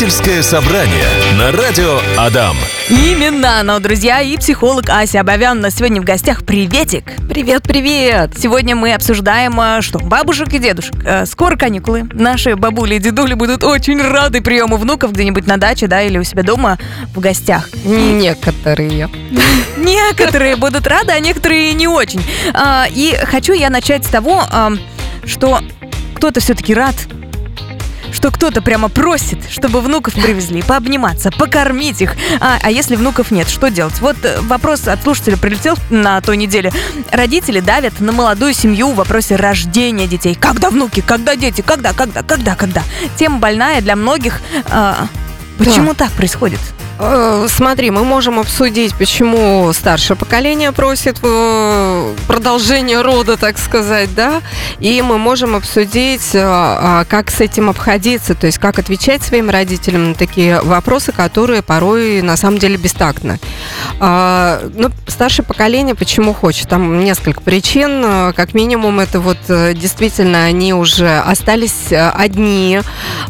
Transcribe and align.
Родительское 0.00 0.42
собрание 0.42 1.04
на 1.36 1.52
радио 1.52 2.00
Адам. 2.16 2.56
Именно 2.88 3.60
оно, 3.60 3.80
друзья, 3.80 4.22
и 4.22 4.34
психолог 4.38 4.88
Ася 4.88 5.20
Абовян 5.20 5.58
у 5.58 5.60
нас 5.60 5.74
сегодня 5.74 6.00
в 6.00 6.06
гостях. 6.06 6.46
Приветик! 6.46 7.04
Привет, 7.28 7.64
привет! 7.64 8.30
Сегодня 8.34 8.74
мы 8.74 8.94
обсуждаем, 8.94 9.60
а, 9.60 9.82
что, 9.82 9.98
бабушек 9.98 10.54
и 10.54 10.58
дедушек. 10.58 10.94
Э, 11.04 11.26
Скоро 11.26 11.54
каникулы. 11.56 12.08
Наши 12.14 12.56
бабули 12.56 12.94
и 12.94 12.98
дедули 12.98 13.34
будут 13.34 13.62
очень 13.62 14.00
рады 14.00 14.40
приему 14.40 14.78
внуков 14.78 15.12
где-нибудь 15.12 15.46
на 15.46 15.58
даче, 15.58 15.86
да, 15.86 16.00
или 16.00 16.16
у 16.16 16.24
себя 16.24 16.44
дома 16.44 16.78
в 17.14 17.20
гостях. 17.20 17.68
Некоторые. 17.84 19.10
Некоторые 19.76 20.56
будут 20.56 20.86
рады, 20.86 21.12
а 21.12 21.20
некоторые 21.20 21.74
не 21.74 21.88
очень. 21.88 22.24
А, 22.54 22.86
И 22.90 23.14
хочу 23.24 23.52
я 23.52 23.68
начать 23.68 24.06
с 24.06 24.08
того, 24.08 24.44
что 25.26 25.60
кто-то 26.14 26.40
все-таки 26.40 26.72
рад, 26.72 26.94
что 28.12 28.30
кто-то 28.30 28.62
прямо 28.62 28.88
просит, 28.88 29.50
чтобы 29.50 29.80
внуков 29.80 30.14
привезли, 30.14 30.62
пообниматься, 30.62 31.30
покормить 31.30 32.00
их. 32.00 32.14
А, 32.40 32.58
а 32.62 32.70
если 32.70 32.96
внуков 32.96 33.30
нет, 33.30 33.48
что 33.48 33.70
делать? 33.70 34.00
Вот 34.00 34.16
э, 34.22 34.40
вопрос 34.42 34.88
от 34.88 35.02
слушателя 35.02 35.36
прилетел 35.36 35.76
на 35.90 36.20
той 36.20 36.36
неделе. 36.36 36.72
Родители 37.10 37.60
давят 37.60 38.00
на 38.00 38.12
молодую 38.12 38.52
семью 38.54 38.92
в 38.92 38.96
вопросе 38.96 39.36
рождения 39.36 40.06
детей. 40.06 40.34
Когда 40.34 40.70
внуки? 40.70 41.00
Когда 41.00 41.36
дети? 41.36 41.62
Когда? 41.62 41.92
Когда? 41.92 42.22
Когда? 42.22 42.54
Когда? 42.54 42.82
Тема 43.16 43.38
больная 43.38 43.80
для 43.80 43.96
многих. 43.96 44.40
А, 44.70 45.06
Почему 45.58 45.94
так 45.94 46.10
происходит? 46.12 46.60
Э, 47.02 47.46
Смотри, 47.48 47.90
мы 47.90 48.04
можем 48.04 48.38
обсудить, 48.38 48.94
почему 48.94 49.72
старшее 49.72 50.16
поколение 50.16 50.72
просит 50.72 51.18
э, 51.22 52.14
продолжение 52.26 53.00
рода, 53.00 53.36
так 53.38 53.58
сказать, 53.58 54.14
да, 54.14 54.42
и 54.80 55.00
мы 55.00 55.16
можем 55.16 55.56
обсудить, 55.56 56.34
э, 56.34 56.40
а, 56.42 57.04
как 57.08 57.30
с 57.30 57.40
этим 57.40 57.70
обходиться, 57.70 58.34
то 58.34 58.46
есть 58.46 58.58
как 58.58 58.78
отвечать 58.78 59.22
своим 59.22 59.48
родителям 59.48 60.10
на 60.10 60.14
такие 60.14 60.60
вопросы, 60.60 61.12
которые 61.12 61.62
порой 61.62 62.20
на 62.20 62.36
самом 62.36 62.58
деле 62.58 62.76
бестактны. 62.76 63.38
А, 63.98 64.60
Ну, 64.74 64.90
старшее 65.06 65.44
поколение 65.44 65.94
почему 65.94 66.34
хочет? 66.34 66.68
Там 66.68 67.02
несколько 67.02 67.40
причин. 67.40 68.32
Как 68.34 68.54
минимум, 68.54 69.00
это 69.00 69.20
вот 69.20 69.38
действительно 69.48 70.44
они 70.44 70.74
уже 70.74 71.18
остались 71.18 71.92
одни, 71.92 72.80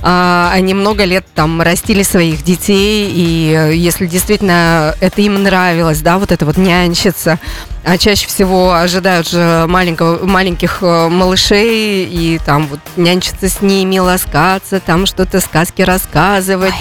а, 0.03 0.51
они 0.53 0.75
много 0.75 1.05
лет 1.05 1.25
там 1.35 1.63
растили 1.63 2.03
своих 2.03 2.43
детей, 2.43 3.11
и 3.15 3.60
если 3.69 4.07
действительно 4.07 4.95
это 5.01 5.21
им 5.21 5.43
нравилось, 5.43 6.01
да, 6.01 6.19
вот 6.19 6.33
это 6.33 6.47
вот 6.47 6.57
нянчиться, 6.57 7.39
а 7.85 7.99
чаще 7.99 8.27
всего 8.27 8.75
ожидают 8.75 9.29
же 9.29 9.65
маленького, 9.69 10.27
маленьких 10.27 10.79
э, 10.83 11.09
малышей 11.09 12.05
и 12.05 12.39
там 12.45 12.67
вот 12.67 12.81
нянчиться 12.97 13.49
с 13.49 13.63
ними, 13.63 13.99
ласкаться, 13.99 14.81
там 14.81 15.07
что-то 15.07 15.41
сказки 15.41 15.83
рассказывать, 15.83 16.75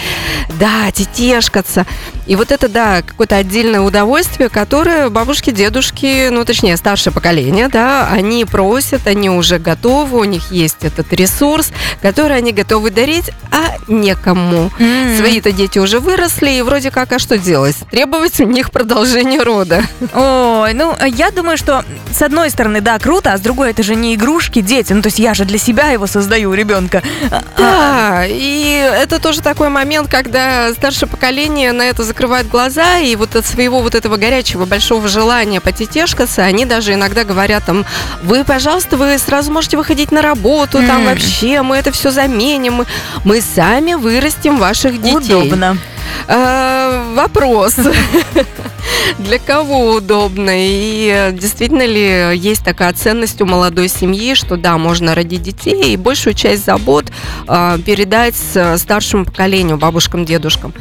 да, 0.59 0.92
тетешкаться. 0.92 1.86
И 2.27 2.36
вот 2.36 2.52
это, 2.52 2.70
да, 2.70 3.02
какое-то 3.02 3.38
отдельное 3.38 3.81
удовольствие, 3.81 4.50
которое 4.50 5.09
бабушки, 5.09 5.52
дедушки, 5.52 6.30
ну, 6.30 6.45
точнее, 6.45 6.77
старшее 6.77 7.14
поколение, 7.14 7.70
да, 7.70 8.08
они 8.11 8.45
просят, 8.45 9.08
они 9.08 9.30
уже 9.30 9.58
готовы, 9.58 10.20
у 10.20 10.23
них 10.25 10.52
есть 10.52 10.83
этот 10.83 11.11
ресурс, 11.14 11.72
который 12.02 12.38
они 12.38 12.52
готовы 12.52 12.92
дарить, 12.92 13.31
а 13.52 13.77
некому. 13.88 14.72
Свои-то 15.17 15.52
дети 15.52 15.80
уже 15.80 16.00
выросли, 16.00 16.52
и 16.52 16.61
вроде 16.61 16.92
как, 16.92 17.11
а 17.14 17.20
что 17.20 17.38
делать? 17.38 17.77
Требовать 17.89 18.39
у 18.39 18.45
них 18.45 18.72
продолжения 18.72 19.42
рода. 19.42 19.83
Ой, 20.14 20.73
ну, 20.73 20.88
я 21.05 21.31
думаю, 21.31 21.57
что 21.57 21.83
с 22.13 22.21
одной 22.21 22.49
стороны, 22.49 22.81
да, 22.81 22.99
круто, 22.99 23.33
а 23.33 23.37
с 23.37 23.41
другой, 23.41 23.71
это 23.71 23.83
же 23.83 23.95
не 23.95 24.15
игрушки, 24.15 24.61
дети. 24.61 24.93
Ну, 24.93 25.01
то 25.01 25.07
есть 25.07 25.19
я 25.19 25.33
же 25.33 25.45
для 25.45 25.57
себя 25.57 25.89
его 25.89 26.07
создаю, 26.07 26.53
ребенка. 26.53 27.01
А, 27.31 27.43
Да, 27.57 28.25
и 28.27 28.91
это 29.01 29.19
тоже 29.19 29.41
такой 29.41 29.69
момент, 29.69 30.09
когда 30.09 30.73
старшее 30.73 31.07
поколение 31.07 31.71
на 31.71 31.83
это 31.83 32.03
закрывает 32.03 32.47
глаза, 32.49 32.97
и 32.97 33.15
вот 33.15 33.35
от 33.35 33.45
своего 33.45 33.81
вот 33.81 33.95
этого 33.95 34.17
горячего 34.17 34.65
большого 34.65 35.07
желания 35.07 35.61
потетешкаться, 35.61 36.43
они 36.43 36.65
даже 36.65 36.93
иногда 36.93 37.23
говорят 37.23 37.65
там, 37.65 37.85
вы, 38.23 38.43
пожалуйста, 38.43 38.97
вы 38.97 39.17
сразу 39.17 39.52
можете 39.52 39.77
выходить 39.77 40.11
на 40.11 40.21
работу, 40.21 40.80
там 40.85 41.05
вообще 41.05 41.61
мы 41.61 41.77
это 41.77 41.91
все 41.91 42.11
заменим, 42.11 42.73
мы, 42.73 42.85
мы 43.23 43.41
сами 43.41 43.93
вырастим 43.93 44.58
ваших 44.58 45.02
детей. 45.02 45.35
Удобно. 45.35 45.77
Э, 46.27 47.14
Вопрос. 47.15 47.75
Для 49.19 49.39
кого 49.39 49.91
удобно? 49.95 50.51
И 50.53 51.09
э, 51.13 51.31
действительно 51.31 51.85
ли 51.85 52.37
есть 52.37 52.63
такая 52.63 52.93
ценность 52.93 53.41
у 53.41 53.45
молодой 53.45 53.87
семьи, 53.87 54.33
что 54.33 54.57
да, 54.57 54.77
можно 54.77 55.15
родить 55.15 55.41
детей 55.43 55.93
и 55.93 55.97
большую 55.97 56.33
часть 56.33 56.65
забот 56.65 57.05
э, 57.47 57.77
передать 57.85 58.35
с- 58.35 58.77
старшему 58.77 59.25
поколению, 59.25 59.77
бабушкам, 59.77 60.25
дедушкам. 60.25 60.73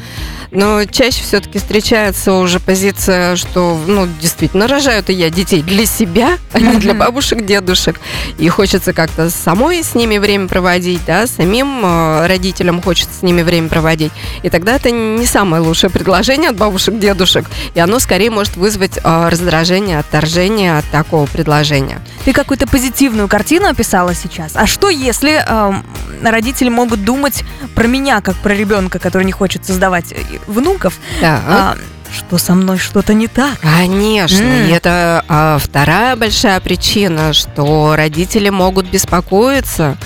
Но 0.50 0.84
чаще 0.86 1.22
все-таки 1.22 1.58
встречается 1.58 2.32
уже 2.34 2.58
позиция, 2.60 3.36
что, 3.36 3.78
ну, 3.86 4.08
действительно, 4.20 4.66
рожают 4.66 5.10
и 5.10 5.12
я 5.12 5.30
детей 5.30 5.62
для 5.62 5.84
себя, 5.84 6.38
а 6.52 6.60
не 6.60 6.78
для 6.78 6.94
бабушек, 6.94 7.44
дедушек. 7.44 8.00
И 8.38 8.48
хочется 8.48 8.92
как-то 8.92 9.30
самой 9.30 9.82
с 9.82 9.94
ними 9.94 10.18
время 10.18 10.48
проводить, 10.48 11.02
да, 11.06 11.26
самим 11.26 11.84
э, 11.84 12.26
родителям 12.26 12.80
хочется 12.80 13.18
с 13.20 13.22
ними 13.22 13.42
время 13.42 13.68
проводить. 13.68 14.12
И 14.42 14.50
тогда 14.50 14.76
это 14.76 14.90
не 14.90 15.26
самое 15.26 15.62
лучшее 15.62 15.90
предложение 15.90 16.50
от 16.50 16.56
бабушек, 16.56 16.98
дедушек. 16.98 17.44
И 17.74 17.80
оно 17.80 17.98
скорее 17.98 18.30
может 18.30 18.56
вызвать 18.56 18.98
э, 19.02 19.28
раздражение, 19.28 19.98
отторжение 19.98 20.78
от 20.78 20.84
такого 20.86 21.26
предложения. 21.26 22.00
Ты 22.24 22.32
какую-то 22.32 22.66
позитивную 22.66 23.28
картину 23.28 23.68
описала 23.68 24.14
сейчас. 24.14 24.52
А 24.54 24.66
что, 24.66 24.88
если 24.88 25.44
эм, 25.46 25.84
родители 26.22 26.68
могут 26.68 27.04
думать 27.04 27.44
про 27.74 27.86
меня, 27.86 28.20
как 28.20 28.36
про 28.36 28.54
ребенка, 28.54 28.98
который 28.98 29.24
не 29.24 29.32
хочет 29.32 29.66
создавать 29.66 30.12
внуков? 30.46 30.98
А, 31.22 31.76
что 32.16 32.38
со 32.38 32.54
мной 32.54 32.78
что-то 32.78 33.14
не 33.14 33.28
так? 33.28 33.58
Конечно, 33.60 34.66
и 34.66 34.70
это 34.70 35.24
а, 35.28 35.58
вторая 35.58 36.16
большая 36.16 36.60
причина, 36.60 37.32
что 37.32 37.94
родители 37.96 38.48
могут 38.48 38.86
беспокоиться, 38.86 39.96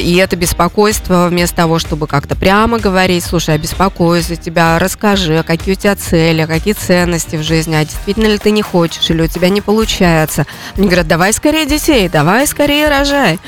и 0.00 0.16
это 0.16 0.36
беспокойство 0.36 1.28
вместо 1.28 1.56
того, 1.56 1.78
чтобы 1.78 2.06
как-то 2.06 2.36
прямо 2.36 2.78
говорить, 2.78 3.24
слушай, 3.24 3.54
я 3.54 3.58
беспокоюсь 3.58 4.26
за 4.26 4.36
тебя, 4.36 4.78
расскажи, 4.78 5.38
а 5.38 5.42
какие 5.42 5.74
у 5.74 5.78
тебя 5.78 5.96
цели, 5.96 6.42
а 6.42 6.46
какие 6.46 6.74
ценности 6.74 7.36
в 7.36 7.42
жизни, 7.42 7.74
а 7.74 7.84
действительно 7.84 8.26
ли 8.26 8.38
ты 8.38 8.50
не 8.50 8.62
хочешь, 8.62 9.10
или 9.10 9.22
у 9.22 9.26
тебя 9.26 9.48
не 9.48 9.60
получается. 9.60 10.46
Они 10.76 10.86
говорят, 10.86 11.08
давай 11.08 11.32
скорее 11.32 11.66
детей, 11.66 12.08
давай 12.08 12.46
скорее 12.46 12.88
рожай. 12.88 13.38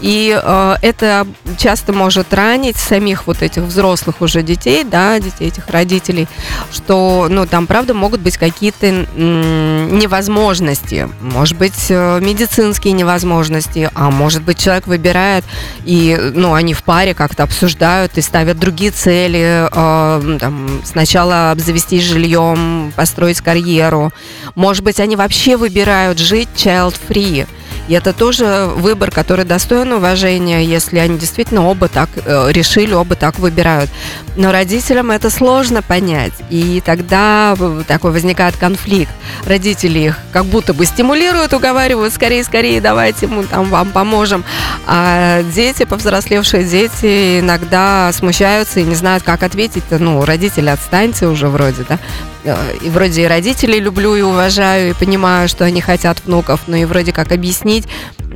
И 0.00 0.38
э, 0.42 0.76
это 0.82 1.26
часто 1.58 1.92
может 1.92 2.32
ранить 2.34 2.76
самих 2.76 3.26
вот 3.26 3.42
этих 3.42 3.62
взрослых 3.62 4.20
уже 4.20 4.42
детей, 4.42 4.84
да, 4.84 5.18
детей 5.20 5.48
этих 5.48 5.68
родителей, 5.68 6.28
что, 6.72 7.26
ну, 7.30 7.46
там, 7.46 7.66
правда, 7.66 7.94
могут 7.94 8.20
быть 8.20 8.36
какие-то 8.36 8.90
невозможности, 8.90 11.08
может 11.20 11.56
быть, 11.56 11.86
э, 11.88 12.20
медицинские 12.20 12.92
невозможности, 12.94 13.90
а 13.94 14.10
может 14.10 14.42
быть, 14.42 14.58
человек 14.58 14.86
выбирает, 14.86 15.44
и, 15.84 16.18
ну, 16.34 16.54
они 16.54 16.74
в 16.74 16.82
паре 16.82 17.14
как-то 17.14 17.42
обсуждают 17.42 18.16
и 18.16 18.20
ставят 18.20 18.58
другие 18.58 18.90
цели, 18.90 19.68
э, 19.70 20.38
там, 20.38 20.80
сначала 20.84 21.50
обзавестись 21.50 22.04
жильем, 22.04 22.92
построить 22.96 23.40
карьеру, 23.40 24.12
может 24.54 24.84
быть, 24.84 25.00
они 25.00 25.16
вообще 25.16 25.56
выбирают 25.56 26.18
жить 26.18 26.48
child-free, 26.54 27.46
и 27.92 27.94
это 27.94 28.14
тоже 28.14 28.70
выбор, 28.74 29.10
который 29.10 29.44
достоин 29.44 29.92
уважения, 29.92 30.64
если 30.64 30.96
они 30.98 31.18
действительно 31.18 31.66
оба 31.68 31.88
так 31.88 32.08
э, 32.24 32.46
решили, 32.50 32.94
оба 32.94 33.16
так 33.16 33.38
выбирают. 33.38 33.90
Но 34.34 34.50
родителям 34.50 35.10
это 35.10 35.28
сложно 35.28 35.82
понять, 35.82 36.32
и 36.48 36.82
тогда 36.82 37.54
в- 37.54 37.84
такой 37.84 38.12
возникает 38.12 38.56
конфликт. 38.56 39.12
Родители 39.44 39.98
их 39.98 40.18
как 40.32 40.46
будто 40.46 40.72
бы 40.72 40.86
стимулируют, 40.86 41.52
уговаривают, 41.52 42.14
скорее, 42.14 42.42
скорее, 42.44 42.80
давайте 42.80 43.26
мы 43.26 43.44
там 43.44 43.68
вам 43.68 43.90
поможем. 43.90 44.42
А 44.86 45.42
дети, 45.42 45.84
повзрослевшие 45.84 46.64
дети, 46.64 47.40
иногда 47.40 48.10
смущаются 48.14 48.80
и 48.80 48.84
не 48.84 48.94
знают, 48.94 49.22
как 49.22 49.42
ответить. 49.42 49.84
Ну, 49.90 50.24
родители, 50.24 50.70
отстаньте 50.70 51.26
уже 51.26 51.48
вроде, 51.48 51.84
да. 51.86 51.98
Э, 52.44 52.56
И 52.82 52.90
вроде 52.90 53.22
и 53.22 53.26
родителей 53.26 53.80
люблю 53.80 54.14
и 54.14 54.22
уважаю, 54.22 54.90
и 54.90 54.94
понимаю, 54.94 55.48
что 55.48 55.64
они 55.64 55.80
хотят 55.80 56.24
внуков, 56.24 56.62
но 56.66 56.76
и 56.76 56.84
вроде 56.84 57.12
как 57.12 57.32
объяснить 57.32 57.86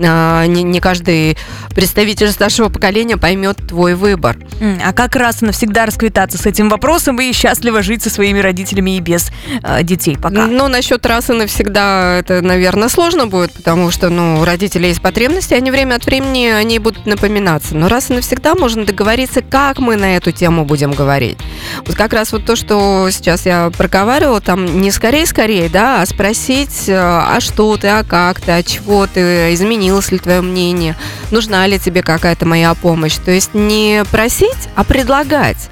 а, 0.04 0.46
не, 0.46 0.62
не 0.62 0.80
каждый 0.80 1.36
представитель 1.74 2.30
старшего 2.30 2.68
поколения 2.68 3.16
поймет 3.16 3.56
твой 3.68 3.94
выбор. 3.94 4.36
А 4.84 4.92
как 4.92 5.16
раз 5.16 5.40
навсегда 5.40 5.86
расквитаться 5.86 6.38
с 6.38 6.46
этим 6.46 6.68
вопросом 6.68 7.20
и 7.20 7.32
счастливо 7.32 7.82
жить 7.82 8.02
со 8.02 8.10
своими 8.10 8.38
родителями 8.38 8.96
и 8.96 9.00
без 9.00 9.30
э, 9.62 9.82
детей 9.82 10.16
пока? 10.20 10.46
Ну, 10.46 10.68
насчет 10.68 11.04
раз 11.06 11.30
и 11.30 11.32
навсегда 11.32 12.18
это, 12.18 12.40
наверное, 12.42 12.88
сложно 12.88 13.26
будет, 13.26 13.52
потому 13.52 13.90
что, 13.90 14.08
ну, 14.08 14.40
у 14.40 14.44
родителей 14.44 14.88
есть 14.88 15.02
потребности, 15.02 15.54
они 15.54 15.70
время 15.70 15.96
от 15.96 16.06
времени 16.06 16.46
они 16.46 16.78
будут 16.78 17.06
напоминаться. 17.06 17.76
Но 17.76 17.88
раз 17.88 18.10
и 18.10 18.14
навсегда 18.14 18.54
можно 18.54 18.84
договориться, 18.84 19.42
как 19.42 19.78
мы 19.78 19.96
на 19.96 20.16
эту 20.16 20.32
тему 20.32 20.64
будем 20.64 20.92
говорить. 20.92 21.38
Вот 21.86 21.96
как 21.96 22.12
раз 22.12 22.32
вот 22.32 22.44
то, 22.44 22.56
что 22.56 23.08
сейчас 23.10 23.46
я 23.46 23.70
проговаривала, 23.96 24.42
там 24.42 24.82
не 24.82 24.90
скорее-скорее, 24.90 25.70
да, 25.70 26.02
а 26.02 26.06
спросить, 26.06 26.86
э, 26.86 26.94
а 26.98 27.40
что 27.40 27.78
ты, 27.78 27.88
а 27.88 28.04
как 28.04 28.42
ты, 28.42 28.52
а 28.52 28.62
чего 28.62 29.06
ты, 29.06 29.54
изменилось 29.54 30.10
ли 30.12 30.18
твое 30.18 30.42
мнение, 30.42 30.96
нужна 31.30 31.66
ли 31.66 31.78
тебе 31.78 32.02
какая-то 32.02 32.44
моя 32.44 32.74
помощь. 32.74 33.16
То 33.16 33.30
есть 33.30 33.54
не 33.54 34.04
просить, 34.10 34.68
а 34.74 34.84
предлагать. 34.84 35.70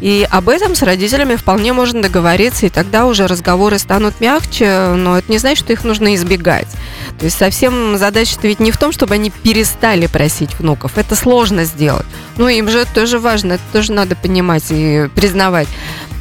И 0.00 0.24
об 0.30 0.50
этом 0.50 0.76
с 0.76 0.82
родителями 0.82 1.34
вполне 1.34 1.72
можно 1.72 2.00
договориться, 2.00 2.66
и 2.66 2.68
тогда 2.68 3.06
уже 3.06 3.26
разговоры 3.26 3.80
станут 3.80 4.20
мягче, 4.20 4.94
но 4.94 5.18
это 5.18 5.32
не 5.32 5.38
значит, 5.38 5.64
что 5.64 5.72
их 5.72 5.82
нужно 5.82 6.14
избегать. 6.14 6.68
То 7.18 7.24
есть 7.24 7.36
совсем 7.36 7.98
задача-то 7.98 8.46
ведь 8.46 8.60
не 8.60 8.70
в 8.70 8.76
том, 8.76 8.92
чтобы 8.92 9.14
они 9.14 9.30
перестали 9.30 10.06
просить 10.06 10.60
внуков. 10.60 10.96
Это 10.96 11.16
сложно 11.16 11.64
сделать. 11.64 12.06
Ну, 12.36 12.46
им 12.46 12.68
же 12.68 12.80
это 12.80 12.94
тоже 12.94 13.18
важно, 13.18 13.54
это 13.54 13.62
тоже 13.72 13.92
надо 13.92 14.14
понимать 14.14 14.64
и 14.70 15.08
признавать. 15.16 15.66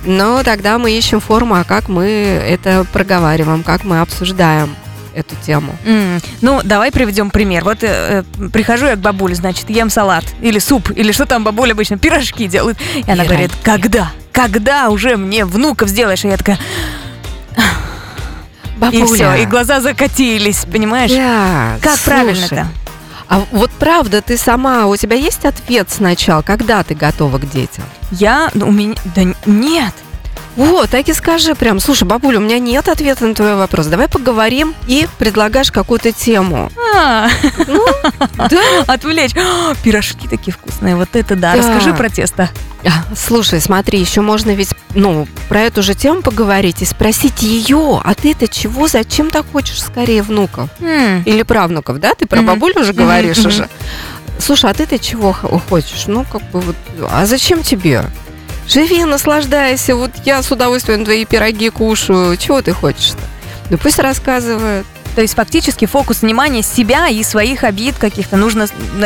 Но 0.06 0.44
тогда 0.44 0.78
мы 0.78 0.92
ищем 0.92 1.20
форму, 1.20 1.56
а 1.56 1.64
как 1.64 1.88
мы 1.90 2.06
это 2.06 2.86
проговариваем, 2.92 3.64
как 3.64 3.84
мы 3.84 4.02
обсуждаем 4.02 4.76
эту 5.14 5.36
тему. 5.46 5.76
М, 5.86 6.20
Ну, 6.42 6.62
давай 6.64 6.92
приведем 6.92 7.30
пример. 7.30 7.64
Вот 7.64 7.84
э, 7.84 8.24
э, 8.40 8.50
прихожу 8.50 8.88
я 8.88 8.96
к 8.96 9.00
бабуле, 9.00 9.36
значит, 9.36 9.70
ем 9.70 9.90
салат 9.90 10.26
или 10.42 10.60
суп, 10.60 10.90
или 10.96 11.12
что 11.12 11.26
там 11.26 11.44
бабуля 11.44 11.74
обычно, 11.74 11.98
пирожки 11.98 12.48
делает. 12.48 12.78
И 12.96 13.04
она 13.10 13.24
Пироги. 13.24 13.28
говорит, 13.30 13.52
когда? 13.64 14.12
Когда 14.32 14.90
уже 14.90 15.16
мне 15.16 15.46
внуков 15.46 15.90
сделаешь? 15.90 16.26
И 16.26 16.28
я 16.28 16.38
такая, 16.38 16.58
и 18.92 19.04
все, 19.06 19.36
и 19.36 19.46
глаза 19.46 19.80
закатились, 19.80 20.66
понимаешь? 20.72 21.12
Да, 21.12 21.78
Как 21.82 21.98
правильно-то? 22.00 22.68
А 23.34 23.48
вот 23.50 23.72
правда, 23.72 24.22
ты 24.22 24.38
сама, 24.38 24.86
у 24.86 24.96
тебя 24.96 25.16
есть 25.16 25.44
ответ 25.44 25.90
сначала, 25.90 26.44
когда 26.44 26.84
ты 26.84 26.94
готова 26.94 27.40
к 27.40 27.50
детям? 27.50 27.84
Я, 28.12 28.52
ну, 28.54 28.68
у 28.68 28.72
меня, 28.72 28.94
да 29.16 29.24
нет. 29.48 29.96
Вот, 30.56 30.90
так 30.92 31.10
и 31.10 31.14
скажи 31.14 31.56
прям, 31.56 31.80
слушай, 31.80 32.04
бабуля, 32.04 32.38
у 32.38 32.42
меня 32.42 32.60
нет 32.60 32.88
ответа 32.88 33.26
на 33.26 33.34
твой 33.34 33.56
вопрос, 33.56 33.88
давай 33.88 34.08
поговорим 34.08 34.76
и 34.88 35.08
предлагаешь 35.18 35.72
какую-то 35.72 36.12
тему. 36.12 36.72
А, 36.96 37.28
Да, 38.38 38.62
отвлечь. 38.88 39.32
А, 39.36 39.74
Пирожки 39.84 40.28
такие 40.28 40.54
вкусные, 40.54 40.96
вот 40.96 41.10
это 41.16 41.36
да. 41.36 41.54
Да. 41.54 41.58
Расскажи 41.58 41.94
про 41.96 42.10
тесто. 42.10 42.50
А, 42.86 42.90
Слушай, 43.16 43.62
смотри, 43.62 44.00
еще 44.00 44.22
можно 44.22 44.52
ведь, 44.52 44.70
ну, 44.94 45.28
про 45.50 45.62
эту 45.62 45.82
же 45.82 45.96
тему 45.96 46.22
поговорить 46.22 46.82
и 46.82 46.86
спросить 46.86 47.42
ее, 47.42 48.00
а 48.04 48.14
ты-то 48.14 48.48
чего, 48.48 48.88
зачем 48.88 49.32
так 49.32 49.46
хочешь 49.52 49.82
скорее 49.82 50.22
внуков? 50.22 50.70
Или 50.80 51.42
правнуков, 51.44 52.00
да? 52.00 52.14
Ты 52.14 52.26
про 52.28 52.38
Мгм. 52.42 52.48
бабулю 52.48 52.82
уже 52.82 52.94
говоришь 52.94 53.40
уже. 53.40 53.70
Слушай, 54.40 54.72
а 54.72 54.74
ты-то 54.74 55.00
чего 55.00 55.32
хочешь? 55.34 56.04
Ну, 56.08 56.26
как 56.30 56.42
бы 56.52 56.60
вот, 56.60 56.76
а 57.10 57.26
зачем 57.26 57.64
тебе? 57.64 58.04
Живи, 58.68 59.04
наслаждайся, 59.04 59.96
вот 59.96 60.12
я 60.26 60.42
с 60.42 60.52
удовольствием 60.52 61.04
твои 61.06 61.26
пироги 61.26 61.70
кушаю, 61.70 62.38
чего 62.38 62.62
ты 62.62 62.72
хочешь-то? 62.74 63.20
Ну, 63.70 63.78
пусть 63.78 64.00
рассказывает. 64.00 64.86
То 65.16 65.22
есть 65.22 65.36
фактически 65.36 65.86
фокус 65.86 66.24
внимания 66.24 66.64
себя 66.64 67.08
и 67.08 67.22
своих 67.22 67.64
обид 67.64 67.96
каких-то 68.00 68.36
нужно 68.36 68.66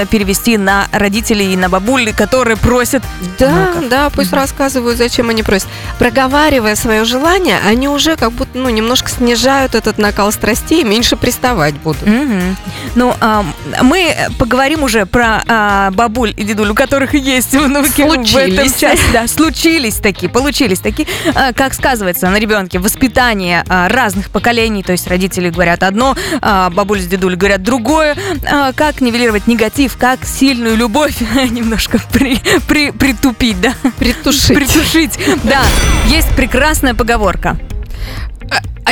перевести 0.10 0.58
на 0.58 0.88
родителей 0.94 1.52
и 1.52 1.58
на 1.58 1.68
бабули, 1.68 2.12
которые 2.14 2.56
просят. 2.56 3.04
Да, 3.38 3.72
внуков. 3.74 3.90
да, 3.90 4.10
пусть 4.10 4.32
Мгм. 4.32 4.40
рассказывают, 4.40 4.98
зачем 4.98 5.28
они 5.30 5.44
просят. 5.44 5.68
Проговаривая 6.00 6.76
свое 6.78 7.04
желание, 7.04 7.60
они 7.68 7.90
уже 7.90 8.16
как 8.16 8.32
будто, 8.32 8.58
ну, 8.58 8.70
немножко 8.70 9.10
снижают 9.10 9.76
этот 9.76 9.98
накал 9.98 10.32
страстей 10.32 10.82
и 10.82 10.86
меньше 10.86 11.18
приставать 11.18 11.76
будут. 11.76 12.06
Мгм. 12.08 12.56
Ну, 12.96 13.14
а, 13.20 13.44
мы 13.84 14.16
поговорим 14.38 14.84
уже 14.84 15.06
про 15.06 15.44
а, 15.48 15.92
бабуль 15.92 16.34
и 16.36 16.44
дедуль, 16.44 16.70
у 16.72 16.76
которых 16.76 17.14
есть 17.14 17.54
внуки 17.54 18.02
в 18.02 18.12
этом 18.12 18.26
Случились. 18.26 18.76
часе. 18.76 19.02
Да, 19.14 19.28
случились 19.28 19.96
такие, 19.96 20.30
получились 20.30 20.80
такие. 20.80 21.08
А, 21.34 21.54
как 21.54 21.74
сказывается 21.74 22.30
на 22.30 22.38
ребенке 22.40 22.80
воспитание 22.80 23.64
а, 23.68 23.88
разных 23.90 24.30
поколений, 24.30 24.84
то 24.84 24.92
есть 24.92 25.08
родители 25.08 25.50
говорят 25.50 25.84
одно, 25.84 26.16
а, 26.42 26.70
бабуль 26.70 27.02
с 27.02 27.08
дедуль 27.08 27.36
говорят 27.36 27.64
другое. 27.64 28.16
А, 28.50 28.72
как 28.74 29.02
нивелировать 29.02 29.48
негатив, 29.48 29.98
как 29.98 30.24
сильную 30.26 30.76
любовь 30.78 31.16
немножко 31.50 32.00
при- 32.12 32.42
при- 32.68 32.92
притупить, 32.92 33.60
да? 33.62 33.74
Притушить. 34.00 34.56
Притушить. 34.56 35.20
Да, 35.44 35.62
есть 36.08 36.30
прекрасная 36.36 36.94
поговорка. 36.94 37.58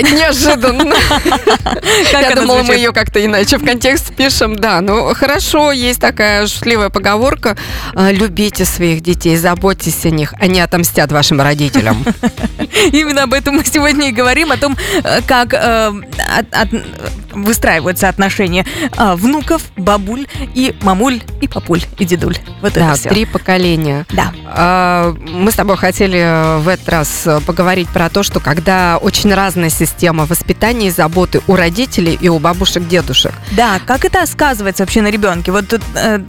Неожиданно. 0.02 0.94
Я 2.12 2.36
думала, 2.36 2.64
мы 2.64 2.76
ее 2.76 2.92
как-то 2.92 3.24
иначе 3.24 3.58
в 3.58 3.66
контекст 3.66 4.14
пишем. 4.16 4.56
Да, 4.56 4.82
ну 4.82 5.14
хорошо, 5.14 5.72
есть 5.72 6.00
такая 6.02 6.48
шутливая 6.48 6.90
поговорка. 6.90 7.58
А, 7.96 8.12
Любите 8.12 8.66
своих 8.66 9.02
детей, 9.02 9.36
заботьтесь 9.38 10.06
о 10.06 10.10
них, 10.10 10.34
они 10.40 10.60
отомстят 10.60 11.12
вашим 11.12 11.42
родителям. 11.42 12.04
Именно 12.92 13.24
об 13.24 13.34
этом 13.34 13.56
мы 13.56 13.66
сегодня 13.66 14.10
и 14.10 14.12
говорим, 14.12 14.52
о 14.52 14.58
том, 14.58 14.78
э, 15.04 15.22
как 15.28 15.54
э, 15.54 15.58
от- 16.38 16.54
от- 16.54 16.70
выстраиваются 17.34 18.08
отношения 18.10 18.66
э, 18.98 19.16
внуков, 19.16 19.62
бабуль 19.78 20.26
и 20.54 20.76
мамуль, 20.82 21.22
и 21.42 21.48
папуль, 21.48 21.82
и 22.00 22.06
дедуль. 22.06 22.38
Вот 22.62 22.74
Да, 22.74 22.92
это 22.92 23.00
все. 23.00 23.10
три 23.10 23.26
поколения. 23.26 24.06
Да. 24.12 24.32
А, 24.48 25.14
Мы 25.32 25.52
с 25.52 25.56
тобой 25.56 25.78
хотели 25.78 26.60
в 26.62 26.68
этот 26.68 26.88
раз 26.90 27.28
поговорить 27.46 27.90
про 27.90 28.10
то, 28.10 28.24
что 28.24 28.40
когда 28.40 28.98
очень 29.02 29.34
разная 29.34 29.70
система 29.86 30.26
воспитания 30.26 30.88
и 30.88 30.92
заботы 30.92 31.42
у 31.48 31.56
родителей 31.56 32.18
и 32.20 32.30
у 32.30 32.40
бабушек-дедушек. 32.40 33.34
Да, 33.52 33.80
как 33.86 34.06
это 34.06 34.26
сказывается 34.26 34.84
вообще 34.84 35.02
на 35.02 35.10
ребенке? 35.12 35.52
Вот 35.52 35.68
тут 35.68 35.82
э, 35.96 36.20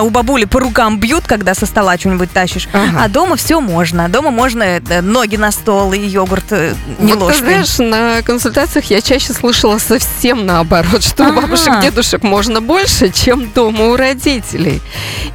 у 0.00 0.10
бабули 0.10 0.44
по 0.44 0.60
рукам 0.60 0.98
бьют, 0.98 1.24
когда 1.26 1.54
со 1.54 1.66
стола 1.66 1.96
что-нибудь 1.98 2.30
тащишь, 2.32 2.68
Ага. 2.72 3.04
а 3.04 3.08
дома 3.08 3.36
все 3.36 3.60
можно. 3.60 4.08
Дома 4.08 4.30
можно 4.30 4.62
э, 4.62 5.00
ноги 5.00 5.36
на 5.36 5.50
стол 5.52 5.92
и 5.92 5.98
йогурт 5.98 6.44
э, 6.52 6.74
не 6.98 7.12
вот 7.12 7.18
ты 7.18 7.24
ложкой. 7.24 7.64
знаешь, 7.64 7.78
на 7.78 8.22
консультациях 8.22 8.86
я 8.86 9.00
чаще 9.00 9.32
слышала 9.32 9.78
совсем 9.78 10.46
наоборот, 10.46 11.02
что 11.02 11.24
у 11.24 11.26
Ага. 11.28 11.42
бабушек-дедушек 11.42 12.22
можно 12.22 12.60
больше, 12.60 13.10
чем 13.10 13.50
дома 13.50 13.86
у 13.86 13.96
родителей. 13.96 14.80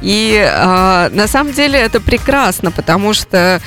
И 0.00 0.42
а, 0.52 1.08
на 1.10 1.26
самом 1.28 1.52
деле 1.52 1.78
это 1.78 2.00
прекрасно, 2.00 2.70
потому 2.70 3.12
что 3.14 3.60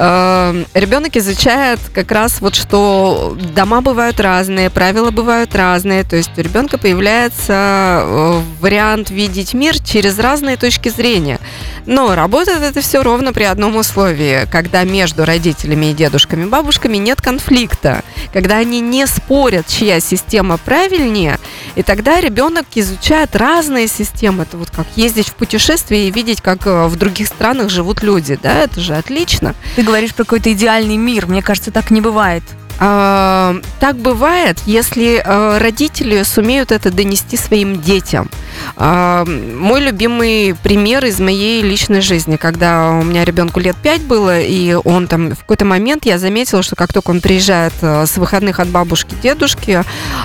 э, 0.00 0.64
ребенок 0.74 1.16
изучает 1.16 1.78
как 1.94 2.10
раз 2.10 2.40
вот 2.40 2.54
что 2.54 3.36
дома 3.54 3.82
бывают 3.82 4.18
разные, 4.18 4.70
правила 4.70 5.10
бывают 5.10 5.54
разные, 5.54 6.04
то 6.04 6.16
есть 6.16 6.30
у 6.36 6.40
ребенка 6.40 6.78
появляется 6.78 8.02
э, 8.02 8.40
вариант 8.60 9.10
видеть 9.10 9.54
мир 9.54 9.78
через 9.78 10.18
разные 10.18 10.56
точки 10.56 10.88
зрения. 10.88 11.38
Но 11.86 12.14
работает 12.14 12.62
это 12.62 12.80
все 12.80 13.02
ровно 13.02 13.32
при 13.32 13.44
одном 13.44 13.76
условии, 13.76 14.46
когда 14.50 14.84
между 14.84 15.24
родителями 15.24 15.90
и 15.90 15.94
дедушками 15.94 16.44
бабушками 16.44 16.96
нет 16.96 17.20
конфликта, 17.20 18.02
когда 18.32 18.56
они 18.58 18.80
не 18.80 19.06
спорят, 19.06 19.66
чья 19.66 20.00
система 20.00 20.56
правильнее, 20.58 21.38
и 21.74 21.82
тогда 21.82 22.20
ребенок 22.20 22.66
изучает 22.74 23.36
разные 23.36 23.88
системы. 23.88 24.44
Это 24.44 24.56
вот 24.56 24.70
как 24.70 24.86
ездить 24.96 25.28
в 25.28 25.34
путешествие 25.34 26.08
и 26.08 26.10
видеть, 26.10 26.40
как 26.40 26.66
э, 26.66 26.86
в 26.86 26.96
других 26.96 27.26
странах 27.26 27.70
живут 27.70 28.02
люди, 28.02 28.38
да, 28.40 28.60
это 28.60 28.80
же 28.80 28.94
отлично. 28.94 29.54
Ты 29.76 29.82
говоришь 29.90 30.14
про 30.14 30.22
какой-то 30.24 30.52
идеальный 30.52 30.96
мир. 30.96 31.26
Мне 31.26 31.42
кажется, 31.42 31.72
так 31.72 31.90
не 31.90 32.00
бывает. 32.00 32.44
А, 32.78 33.56
Так 33.80 33.96
бывает, 33.96 34.56
если 34.64 35.20
э, 35.22 35.58
родители 35.58 36.22
сумеют 36.22 36.70
это 36.72 36.90
донести 36.92 37.36
своим 37.36 37.82
детям. 37.82 38.30
А, 38.76 39.24
Мой 39.26 39.80
любимый 39.80 40.54
пример 40.62 41.04
из 41.04 41.18
моей 41.20 41.60
личной 41.62 42.00
жизни, 42.00 42.36
когда 42.36 42.92
у 42.92 43.02
меня 43.02 43.24
ребенку 43.24 43.58
лет 43.60 43.76
5 43.82 44.02
было, 44.02 44.40
и 44.40 44.72
он 44.72 45.08
там 45.08 45.32
в 45.32 45.40
какой-то 45.40 45.64
момент 45.64 46.06
я 46.06 46.18
заметила, 46.18 46.62
что 46.62 46.76
как 46.76 46.92
только 46.92 47.10
он 47.10 47.20
приезжает 47.20 47.74
с 47.82 48.16
выходных 48.16 48.60
от 48.60 48.68
бабушки, 48.68 49.14
дедушки, 49.22 49.82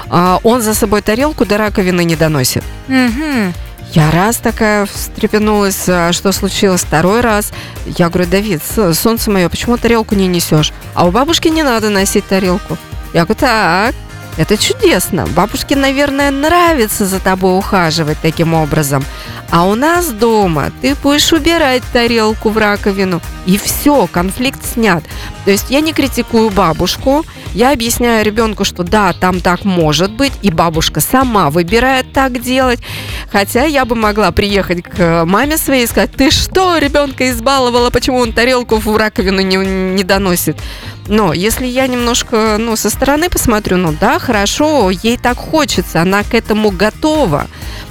а, 0.09 0.39
он 0.43 0.61
за 0.61 0.75
собой 0.75 1.01
тарелку 1.01 1.45
до 1.45 1.57
раковины 1.57 2.05
не 2.05 2.15
доносит. 2.15 2.63
Мгм. 2.87 3.53
Я 3.93 4.11
раз 4.11 4.37
такая 4.37 4.85
встрепенулась, 4.85 5.87
а 5.87 6.11
что 6.11 6.31
случилось 6.31 6.81
второй 6.81 7.21
раз. 7.21 7.51
Я 7.85 8.09
говорю, 8.09 8.29
Давид, 8.29 8.61
солнце 8.93 9.31
мое, 9.31 9.47
почему 9.47 9.77
тарелку 9.77 10.15
не 10.15 10.27
несешь? 10.27 10.73
А 10.93 11.05
у 11.07 11.11
бабушки 11.11 11.47
не 11.47 11.63
надо 11.63 11.89
носить 11.89 12.27
тарелку. 12.27 12.77
Я 13.13 13.23
говорю, 13.23 13.39
так, 13.39 13.95
это 14.37 14.57
чудесно. 14.57 15.25
Бабушке, 15.27 15.75
наверное, 15.77 16.29
нравится 16.29 17.05
за 17.05 17.19
тобой 17.19 17.57
ухаживать 17.57 18.17
таким 18.21 18.53
образом. 18.53 19.05
А 19.51 19.65
у 19.67 19.75
нас 19.75 20.07
дома 20.07 20.71
ты 20.81 20.95
будешь 20.95 21.31
убирать 21.31 21.83
тарелку 21.93 22.49
в 22.49 22.57
раковину. 22.57 23.21
И 23.45 23.57
все, 23.57 24.07
конфликт 24.07 24.59
снят. 24.65 25.03
То 25.45 25.51
есть 25.51 25.69
я 25.69 25.81
не 25.81 25.93
критикую 25.93 26.49
бабушку, 26.49 27.25
я 27.53 27.71
объясняю 27.71 28.25
ребенку, 28.25 28.65
что 28.65 28.83
да, 28.83 29.13
там 29.13 29.39
так 29.39 29.63
может 29.63 30.11
быть, 30.11 30.33
и 30.41 30.49
бабушка 30.49 30.99
сама 30.99 31.51
выбирает 31.51 32.11
так 32.11 32.41
делать. 32.41 32.79
Хотя 33.31 33.63
я 33.65 33.85
бы 33.85 33.95
могла 33.95 34.31
приехать 34.31 34.83
к 34.83 35.23
маме 35.25 35.57
своей 35.57 35.83
и 35.83 35.87
сказать, 35.87 36.11
ты 36.11 36.31
что, 36.31 36.77
ребенка 36.79 37.29
избаловала, 37.29 37.91
почему 37.91 38.17
он 38.17 38.33
тарелку 38.33 38.77
в 38.77 38.97
раковину 38.97 39.41
не, 39.41 39.57
не 39.57 40.03
доносит? 40.03 40.57
Но 41.07 41.33
если 41.33 41.67
я 41.67 41.85
немножко 41.87 42.57
ну, 42.59 42.75
со 42.75 42.89
стороны 42.89 43.29
посмотрю, 43.29 43.77
ну 43.77 43.95
да, 43.99 44.17
хорошо, 44.17 44.89
ей 44.89 45.17
так 45.17 45.37
хочется, 45.37 46.01
она 46.01 46.23
к 46.23 46.33
этому 46.33 46.71
готова. 46.71 47.47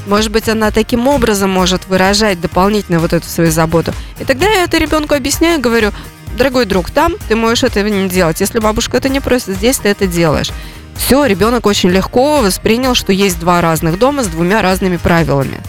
Может 0.07 0.31
быть, 0.31 0.49
она 0.49 0.71
таким 0.71 1.09
образом 1.09 1.51
может 1.51 1.87
выражать 1.87 2.41
дополнительно 2.41 2.99
вот 2.99 3.13
эту 3.13 3.27
свою 3.27 3.51
заботу. 3.51 3.93
И 4.19 4.25
тогда 4.25 4.47
я 4.47 4.65
это 4.65 4.79
ребенку 4.79 5.15
объясняю, 5.15 5.61
говорю, 5.61 5.93
дорогой 6.37 6.67
друг, 6.67 6.91
там 6.91 7.15
ты 7.29 7.37
можешь 7.37 7.65
этого 7.65 7.87
не 7.87 8.09
делать. 8.09 8.41
Если 8.41 8.59
бабушка 8.59 8.97
это 8.99 9.09
не 9.09 9.21
просит, 9.21 9.57
здесь 9.57 9.79
ты 9.79 9.89
это 9.89 10.07
делаешь. 10.07 10.51
Все, 10.97 11.25
ребенок 11.25 11.67
очень 11.67 11.91
легко 11.91 12.41
воспринял, 12.41 12.95
что 12.95 13.13
есть 13.13 13.41
два 13.41 13.61
разных 13.61 13.99
дома 13.99 14.23
с 14.23 14.27
двумя 14.29 14.63
разными 14.63 14.97
правилами. 14.97 15.61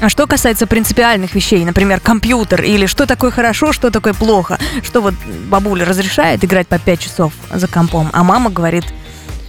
А 0.00 0.08
что 0.08 0.26
касается 0.26 0.66
принципиальных 0.66 1.34
вещей, 1.34 1.64
например, 1.64 2.00
компьютер, 2.00 2.62
или 2.62 2.86
что 2.86 3.06
такое 3.06 3.30
хорошо, 3.30 3.72
что 3.72 3.90
такое 3.90 4.12
плохо, 4.12 4.58
что 4.82 5.00
вот 5.00 5.14
бабуля 5.48 5.84
разрешает 5.84 6.44
играть 6.44 6.66
по 6.66 6.78
5 6.78 7.00
часов 7.00 7.32
за 7.52 7.68
компом, 7.68 8.10
а 8.12 8.24
мама 8.24 8.50
говорит, 8.50 8.84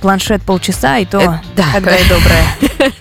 планшет 0.02 0.44
полчаса, 0.44 1.00
и 1.00 1.06
то 1.06 1.20
Э, 1.20 1.40
да. 1.56 1.66
когда 1.74 1.96
и 1.98 2.04
доброе. 2.10 2.94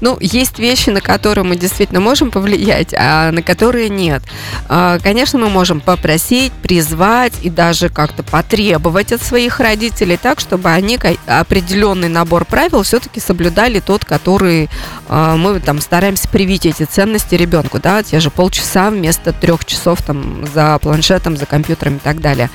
Ну, 0.00 0.16
есть 0.20 0.58
вещи, 0.58 0.90
на 0.90 1.00
которые 1.00 1.44
мы 1.44 1.56
действительно 1.56 2.00
можем 2.00 2.30
повлиять, 2.30 2.94
а 2.96 3.30
на 3.30 3.42
которые 3.42 3.88
нет. 3.88 4.22
А, 4.68 4.98
Конечно, 4.98 5.38
мы 5.38 5.48
можем 5.48 5.80
попросить, 5.80 6.52
призвать 6.52 7.32
и 7.42 7.50
даже 7.50 7.88
как-то 7.88 8.22
потребовать 8.22 9.12
от 9.12 9.22
своих 9.22 9.60
родителей 9.60 10.16
так, 10.16 10.40
чтобы 10.40 10.70
они 10.70 10.98
определенный 11.26 12.08
набор 12.08 12.44
правил 12.44 12.82
все-таки 12.82 13.20
соблюдали 13.20 13.80
тот, 13.80 14.04
который 14.04 14.68
а, 15.08 15.36
мы 15.36 15.60
там 15.60 15.80
стараемся 15.80 16.28
привить 16.28 16.66
эти 16.66 16.84
ценности 16.84 17.34
ребенку, 17.34 17.78
да, 17.78 18.02
те 18.02 18.20
же 18.20 18.30
полчаса 18.30 18.90
вместо 18.90 19.32
трех 19.32 19.64
часов 19.64 20.02
там 20.02 20.46
за 20.52 20.78
планшетом, 20.78 21.36
за 21.36 21.46
компьютером 21.46 21.96
и 21.96 22.00
так 22.00 22.20
далее. 22.20 22.50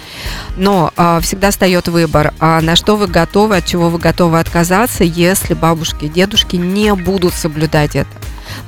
Но 0.57 0.91
а, 0.95 1.19
всегда 1.21 1.51
встает 1.51 1.87
выбор, 1.87 2.33
на 2.39 2.75
что 2.75 2.95
вы 2.95 3.07
готовы, 3.07 3.57
от 3.57 3.65
чего 3.65 3.89
вы 3.89 3.99
готовы 3.99 4.39
отказаться, 4.39 5.03
если 5.03 5.53
бабушки 5.53 6.05
и 6.05 6.09
дедушки 6.09 6.55
не 6.55 6.93
будут 6.99 7.33
соблюдать 7.33 7.95
это. 7.95 8.09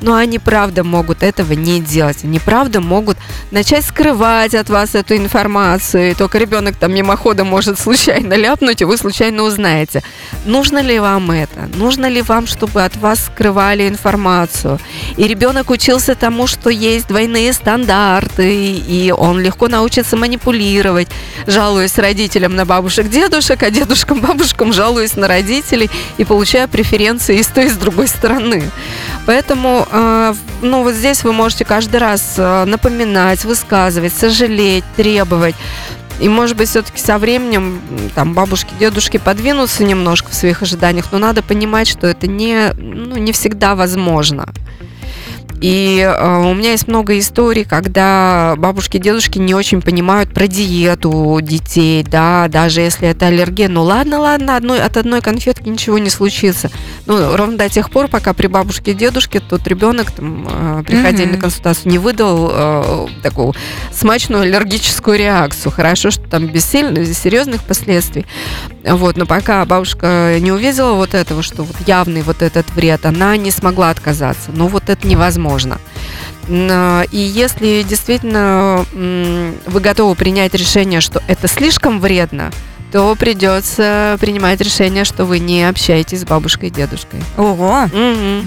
Но 0.01 0.15
они 0.15 0.39
правда 0.39 0.83
могут 0.83 1.23
этого 1.23 1.53
не 1.53 1.79
делать. 1.79 2.23
Они 2.23 2.39
правда 2.39 2.81
могут 2.81 3.17
начать 3.51 3.85
скрывать 3.85 4.55
от 4.55 4.69
вас 4.69 4.95
эту 4.95 5.15
информацию. 5.15 6.11
И 6.11 6.13
только 6.15 6.39
ребенок 6.39 6.75
там 6.75 6.93
мимоходом 6.93 7.47
может 7.47 7.79
случайно 7.79 8.33
ляпнуть, 8.33 8.81
и 8.81 8.85
вы 8.85 8.97
случайно 8.97 9.43
узнаете. 9.43 10.01
Нужно 10.45 10.79
ли 10.79 10.99
вам 10.99 11.29
это? 11.31 11.69
Нужно 11.75 12.07
ли 12.07 12.21
вам, 12.21 12.47
чтобы 12.47 12.83
от 12.83 12.95
вас 12.97 13.25
скрывали 13.25 13.87
информацию? 13.87 14.79
И 15.17 15.27
ребенок 15.27 15.69
учился 15.69 16.15
тому, 16.15 16.47
что 16.47 16.69
есть 16.69 17.07
двойные 17.07 17.53
стандарты, 17.53 18.73
и 18.73 19.11
он 19.11 19.39
легко 19.39 19.67
научится 19.67 20.17
манипулировать, 20.17 21.09
жалуясь 21.45 21.97
родителям 21.97 22.55
на 22.55 22.65
бабушек, 22.65 23.07
дедушек, 23.09 23.61
а 23.61 23.69
дедушкам, 23.69 24.19
бабушкам 24.21 24.73
жалуясь 24.73 25.15
на 25.15 25.27
родителей 25.27 25.91
и 26.17 26.25
получая 26.25 26.67
преференции 26.67 27.37
и 27.37 27.43
с 27.43 27.47
той, 27.47 27.65
и 27.65 27.69
с 27.69 27.77
другой 27.77 28.07
стороны. 28.07 28.63
Поэтому, 29.25 29.87
э, 29.91 30.33
ну 30.61 30.83
вот 30.83 30.93
здесь 30.93 31.23
вы 31.23 31.33
можете 31.33 31.63
каждый 31.65 31.97
раз 31.97 32.35
э, 32.37 32.65
напоминать, 32.65 33.45
высказывать, 33.45 34.13
сожалеть, 34.13 34.83
требовать. 34.95 35.55
И, 36.19 36.29
может 36.29 36.55
быть, 36.55 36.69
все-таки 36.69 36.99
со 36.99 37.17
временем 37.17 37.81
там 38.13 38.33
бабушки, 38.33 38.73
дедушки 38.79 39.17
подвинутся 39.17 39.83
немножко 39.83 40.29
в 40.29 40.35
своих 40.35 40.61
ожиданиях, 40.61 41.07
но 41.11 41.17
надо 41.17 41.41
понимать, 41.41 41.87
что 41.87 42.05
это 42.05 42.27
не, 42.27 42.73
ну, 42.77 43.17
не 43.17 43.31
всегда 43.31 43.75
возможно. 43.75 44.47
И 45.61 45.99
э, 45.99 46.37
у 46.39 46.55
меня 46.55 46.71
есть 46.71 46.87
много 46.87 47.17
историй, 47.19 47.65
когда 47.65 48.55
бабушки 48.57 48.97
и 48.97 48.99
дедушки 48.99 49.37
не 49.37 49.53
очень 49.53 49.81
понимают 49.81 50.33
про 50.33 50.47
диету 50.47 51.39
детей, 51.41 52.03
да, 52.03 52.47
даже 52.47 52.81
если 52.81 53.07
это 53.07 53.27
аллерген. 53.27 53.73
Ну 53.73 53.83
ладно, 53.83 54.19
ладно, 54.19 54.55
одной, 54.55 54.81
от 54.81 54.97
одной 54.97 55.21
конфетки 55.21 55.69
ничего 55.69 55.99
не 55.99 56.09
случится. 56.09 56.71
Ну, 57.05 57.35
ровно 57.35 57.57
до 57.57 57.69
тех 57.69 57.91
пор, 57.91 58.07
пока 58.07 58.33
при 58.33 58.47
бабушке 58.47 58.91
и 58.91 58.93
дедушке 58.95 59.39
тот 59.39 59.67
ребенок, 59.67 60.11
там, 60.11 60.47
э, 60.49 60.83
приходили 60.83 61.25
Мгм. 61.25 61.35
на 61.35 61.41
консультацию, 61.41 61.91
не 61.91 61.99
выдал 61.99 62.49
э, 62.51 63.07
такую 63.21 63.53
смачную 63.93 64.41
аллергическую 64.43 65.15
реакцию. 65.17 65.71
Хорошо, 65.71 66.09
что 66.09 66.23
там 66.27 66.47
без 66.47 66.65
сильных, 66.65 67.07
без 67.07 67.19
серьезных 67.19 67.63
последствий. 67.63 68.25
Вот, 68.83 69.15
но 69.17 69.25
пока 69.25 69.63
бабушка 69.65 70.37
не 70.39 70.51
увидела 70.51 70.93
вот 70.93 71.13
этого, 71.13 71.43
что 71.43 71.63
вот 71.63 71.75
явный 71.85 72.23
вот 72.23 72.41
этот 72.41 72.69
вред, 72.71 73.05
она 73.05 73.37
не 73.37 73.51
смогла 73.51 73.91
отказаться. 73.91 74.51
Ну, 74.53 74.67
вот 74.67 74.89
это 74.89 75.07
невозможно. 75.07 75.79
И 76.49 77.07
если 77.11 77.83
действительно 77.83 78.85
вы 78.93 79.79
готовы 79.79 80.15
принять 80.15 80.55
решение, 80.55 80.99
что 80.99 81.21
это 81.27 81.47
слишком 81.47 81.99
вредно, 81.99 82.51
то 82.91 83.15
придется 83.15 84.17
принимать 84.19 84.59
решение, 84.59 85.05
что 85.05 85.25
вы 85.25 85.39
не 85.39 85.63
общаетесь 85.63 86.21
с 86.21 86.25
бабушкой 86.25 86.69
и 86.69 86.71
дедушкой. 86.71 87.21
Ого. 87.37 87.83
Мгм. 87.93 88.43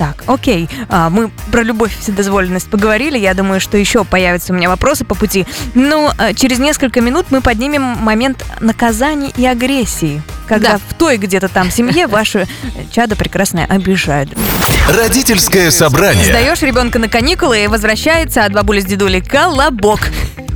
Так, 0.00 0.24
окей. 0.26 0.66
А, 0.88 1.10
мы 1.10 1.30
про 1.52 1.62
любовь 1.62 1.94
и 1.94 2.00
вседозволенность 2.00 2.70
поговорили. 2.70 3.18
Я 3.18 3.34
думаю, 3.34 3.60
что 3.60 3.76
еще 3.76 4.02
появятся 4.02 4.54
у 4.54 4.56
меня 4.56 4.70
вопросы 4.70 5.04
по 5.04 5.14
пути. 5.14 5.44
Но 5.74 6.14
а, 6.16 6.32
через 6.32 6.58
несколько 6.58 7.02
минут 7.02 7.26
мы 7.28 7.42
поднимем 7.42 7.82
момент 7.82 8.42
наказаний 8.60 9.30
и 9.36 9.44
агрессии. 9.44 10.22
Когда 10.48 10.72
Да. 10.72 10.78
в 10.88 10.94
той 10.94 11.18
где-то 11.18 11.48
там 11.48 11.70
семье 11.70 12.06
ваше 12.06 12.48
чадо 12.90 13.14
прекрасное 13.14 13.66
обижают. 13.66 14.30
Родительское 14.88 15.70
собрание. 15.70 16.24
Сдаешь 16.24 16.62
ребенка 16.62 16.98
на 16.98 17.08
каникулы 17.10 17.64
и 17.64 17.66
возвращается 17.66 18.46
от 18.46 18.54
бабули 18.54 18.80
с 18.80 18.86
дедулей 18.86 19.20
колобок. 19.20 20.00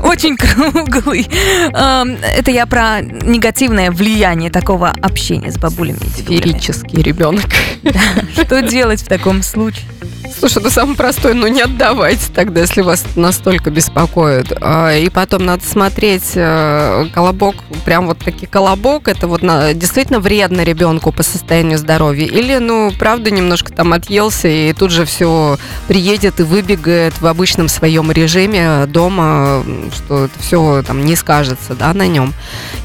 Очень 0.04 0.36
круглый. 0.38 1.26
Это 1.72 2.50
я 2.50 2.66
про 2.66 3.00
негативное 3.00 3.90
влияние 3.90 4.50
такого 4.50 4.90
общения 4.90 5.50
с 5.50 5.58
бабулями. 5.58 5.98
Сферический 6.14 7.02
ребенок. 7.02 7.46
Что 8.34 8.62
делать 8.62 9.02
в 9.02 9.08
таком 9.08 9.42
случае? 9.42 9.84
Слушай, 10.32 10.62
ну 10.62 10.70
самый 10.70 10.96
простой, 10.96 11.34
ну 11.34 11.46
не 11.46 11.60
отдавайте 11.60 12.24
тогда, 12.34 12.62
если 12.62 12.82
вас 12.82 13.04
настолько 13.14 13.70
беспокоит. 13.70 14.52
А, 14.60 14.92
И 14.94 15.08
потом 15.08 15.44
надо 15.44 15.64
смотреть 15.64 16.32
э, 16.34 17.06
колобок, 17.12 17.56
прям 17.84 18.06
вот 18.06 18.18
таки 18.18 18.46
колобок, 18.46 19.08
это 19.08 19.26
вот 19.26 19.42
действительно 19.42 20.20
вредно 20.20 20.62
ребенку 20.62 21.12
по 21.12 21.22
состоянию 21.22 21.78
здоровья. 21.78 22.26
Или, 22.26 22.56
ну, 22.58 22.92
правда, 22.98 23.30
немножко 23.30 23.72
там 23.72 23.92
отъелся 23.92 24.48
и 24.48 24.72
тут 24.72 24.90
же 24.90 25.04
все 25.04 25.58
приедет 25.88 26.40
и 26.40 26.42
выбегает 26.42 27.20
в 27.20 27.26
обычном 27.26 27.68
своем 27.68 28.10
режиме 28.10 28.86
дома, 28.86 29.62
что 29.94 30.24
это 30.26 30.38
все 30.40 30.82
там 30.86 31.04
не 31.04 31.16
скажется, 31.16 31.74
да, 31.74 31.92
на 31.92 32.06
нем. 32.06 32.32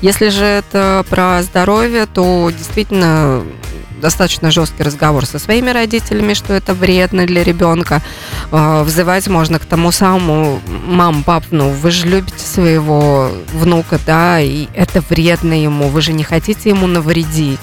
Если 0.01 0.29
же 0.29 0.45
это 0.45 1.05
про 1.09 1.41
здоровье, 1.43 2.05
то 2.05 2.51
действительно 2.57 3.43
достаточно 3.99 4.51
жесткий 4.51 4.83
разговор 4.83 5.25
со 5.25 5.39
своими 5.39 5.71
родителями, 5.71 6.33
что 6.33 6.53
это 6.53 6.73
вредно 6.73 7.25
для 7.25 7.43
ребенка. 7.43 8.01
Э, 8.51 8.83
Взывать 8.83 9.27
можно 9.27 9.59
к 9.59 9.65
тому 9.65 9.91
самому, 9.91 10.59
мам, 10.87 11.23
пап, 11.23 11.43
ну 11.51 11.69
вы 11.69 11.91
же 11.91 12.07
любите 12.07 12.45
своего 12.45 13.29
внука, 13.53 13.99
да, 14.05 14.39
и 14.39 14.67
это 14.73 15.01
вредно 15.09 15.53
ему, 15.53 15.89
вы 15.89 16.01
же 16.01 16.13
не 16.13 16.23
хотите 16.23 16.69
ему 16.69 16.87
навредить. 16.87 17.59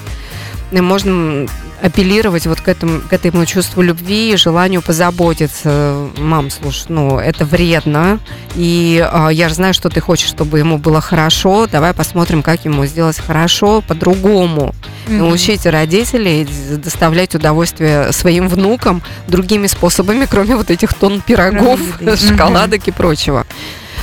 И 0.73 0.81
можно 0.81 1.47
апеллировать 1.83 2.47
вот 2.47 2.61
к 2.61 2.69
этому, 2.69 3.01
к 3.01 3.13
этому 3.13 3.45
чувству 3.47 3.83
любви 3.83 4.33
и 4.33 4.37
желанию 4.37 4.83
позаботиться. 4.83 6.09
Мам, 6.19 6.51
слушай, 6.51 6.87
ну 6.89 7.19
это 7.19 7.45
вредно, 7.45 8.19
и 8.55 9.07
э, 9.07 9.29
я 9.33 9.49
же 9.49 9.55
знаю, 9.55 9.75
что 9.75 9.89
ты 9.89 10.01
хочешь, 10.01 10.29
чтобы 10.29 10.59
ему 10.59 10.79
было 10.79 11.01
хорошо. 11.01 11.67
Давай 11.67 11.95
посмотрим, 11.95 12.43
как 12.43 12.65
ему 12.65 12.87
сделать 12.87 13.19
хорошо 13.19 13.83
по-другому. 13.87 14.75
Научите 15.07 15.71
родителей 15.71 16.47
доставлять 16.77 17.35
удовольствие 17.35 18.13
своим 18.13 18.49
внукам 18.49 19.03
другими 19.29 19.67
способами, 19.67 20.27
кроме 20.29 20.57
вот 20.57 20.71
этих 20.71 20.95
тонн 20.95 21.21
пирогов, 21.21 21.81
еды. 22.01 22.17
шоколадок 22.29 22.89
и 22.89 22.91
прочего. 22.91 23.47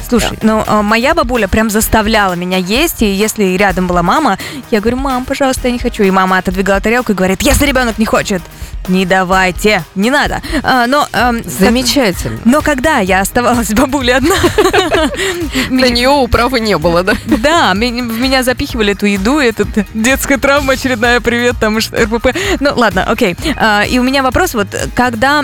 Слушай, 0.07 0.38
ну 0.41 0.63
а, 0.67 0.81
моя 0.81 1.13
бабуля 1.13 1.48
прям 1.48 1.69
заставляла 1.69 2.33
меня 2.33 2.57
есть, 2.57 3.01
и 3.01 3.05
если 3.12 3.43
рядом 3.57 3.88
была 3.88 4.03
мама, 4.03 4.38
я 4.72 4.79
говорю, 4.79 4.98
мам, 4.98 5.25
пожалуйста, 5.25 5.67
я 5.67 5.72
не 5.74 5.79
хочу. 5.79 6.03
И 6.03 6.12
мама 6.12 6.38
отодвигала 6.38 6.79
тарелку 6.81 7.12
и 7.12 7.15
говорит, 7.15 7.41
если 7.41 7.65
ребенок 7.65 7.98
не 7.98 8.05
хочет, 8.05 8.41
не 8.88 9.05
давайте, 9.05 9.83
не 9.95 10.12
надо. 10.12 10.41
А, 10.62 10.86
но, 10.88 11.07
как- 11.12 11.45
Замечательно. 11.45 12.39
но 12.45 12.62
когда 12.62 13.00
я 13.00 13.22
оставалась 13.22 13.67
с 13.69 13.74
бабулей 13.74 14.15
одна, 14.15 14.36
На 15.69 15.89
нее 15.89 16.10
управы 16.10 16.60
не 16.60 16.77
было, 16.77 17.03
да? 17.03 17.13
да, 17.25 17.74
в 17.74 17.77
меня 17.77 18.43
запихивали 18.43 18.93
эту 18.93 19.05
еду, 19.05 19.39
это 19.39 19.65
детская 19.93 20.38
травма 20.38 20.74
очередная, 20.74 21.19
привет, 21.22 21.55
там 21.60 21.77
РПП. 21.77 22.36
Ну 22.60 22.72
ладно, 22.75 23.05
окей. 23.05 23.36
А, 23.55 23.83
И 23.83 24.00
у 24.00 24.03
меня 24.03 24.22
вопрос 24.24 24.53
вот, 24.53 24.67
когда 24.95 25.43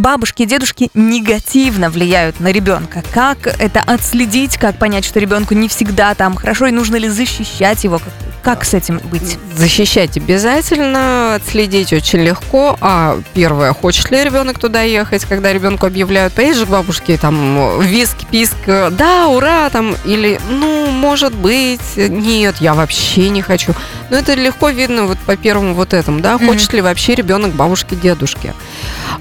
бабушки 0.00 0.42
и 0.42 0.46
дедушки 0.46 0.90
негативно 0.94 1.90
влияют 1.90 2.40
на 2.40 2.50
ребенка, 2.50 3.02
как 3.12 3.46
это 3.46 3.80
отследить, 3.80 4.56
как 4.56 4.78
понять, 4.78 5.04
что 5.04 5.20
ребенку 5.20 5.54
не 5.54 5.68
всегда 5.68 6.14
там 6.14 6.34
хорошо, 6.36 6.66
и 6.66 6.72
нужно 6.72 6.96
ли 6.96 7.08
защищать 7.08 7.84
его, 7.84 8.00
как, 8.42 8.64
с 8.64 8.72
этим 8.72 8.98
быть? 9.10 9.36
Защищать 9.54 10.16
обязательно, 10.16 11.34
отследить 11.34 11.92
очень 11.92 12.20
легко. 12.20 12.76
А 12.80 13.20
первое, 13.34 13.74
хочет 13.74 14.10
ли 14.10 14.24
ребенок 14.24 14.58
туда 14.58 14.80
ехать, 14.80 15.26
когда 15.26 15.52
ребенку 15.52 15.86
объявляют, 15.86 16.32
поедешь 16.32 16.64
к 16.64 16.68
бабушке, 16.68 17.18
там, 17.18 17.80
виск, 17.82 18.16
писк, 18.30 18.56
да, 18.66 19.28
ура, 19.28 19.68
там, 19.68 19.94
или, 20.06 20.40
ну, 20.48 20.86
может 20.86 21.34
быть, 21.34 21.80
нет, 21.96 22.56
я 22.60 22.72
вообще 22.72 23.28
не 23.28 23.42
хочу. 23.42 23.74
Но 24.08 24.16
это 24.16 24.32
легко 24.34 24.70
видно 24.70 25.04
вот 25.04 25.18
по 25.18 25.36
первому 25.36 25.74
вот 25.74 25.92
этому, 25.92 26.20
да, 26.20 26.36
Мгм. 26.36 26.46
хочет 26.48 26.72
ли 26.72 26.80
вообще 26.80 27.14
ребенок 27.14 27.52
бабушки, 27.52 27.94
дедушки. 27.94 28.54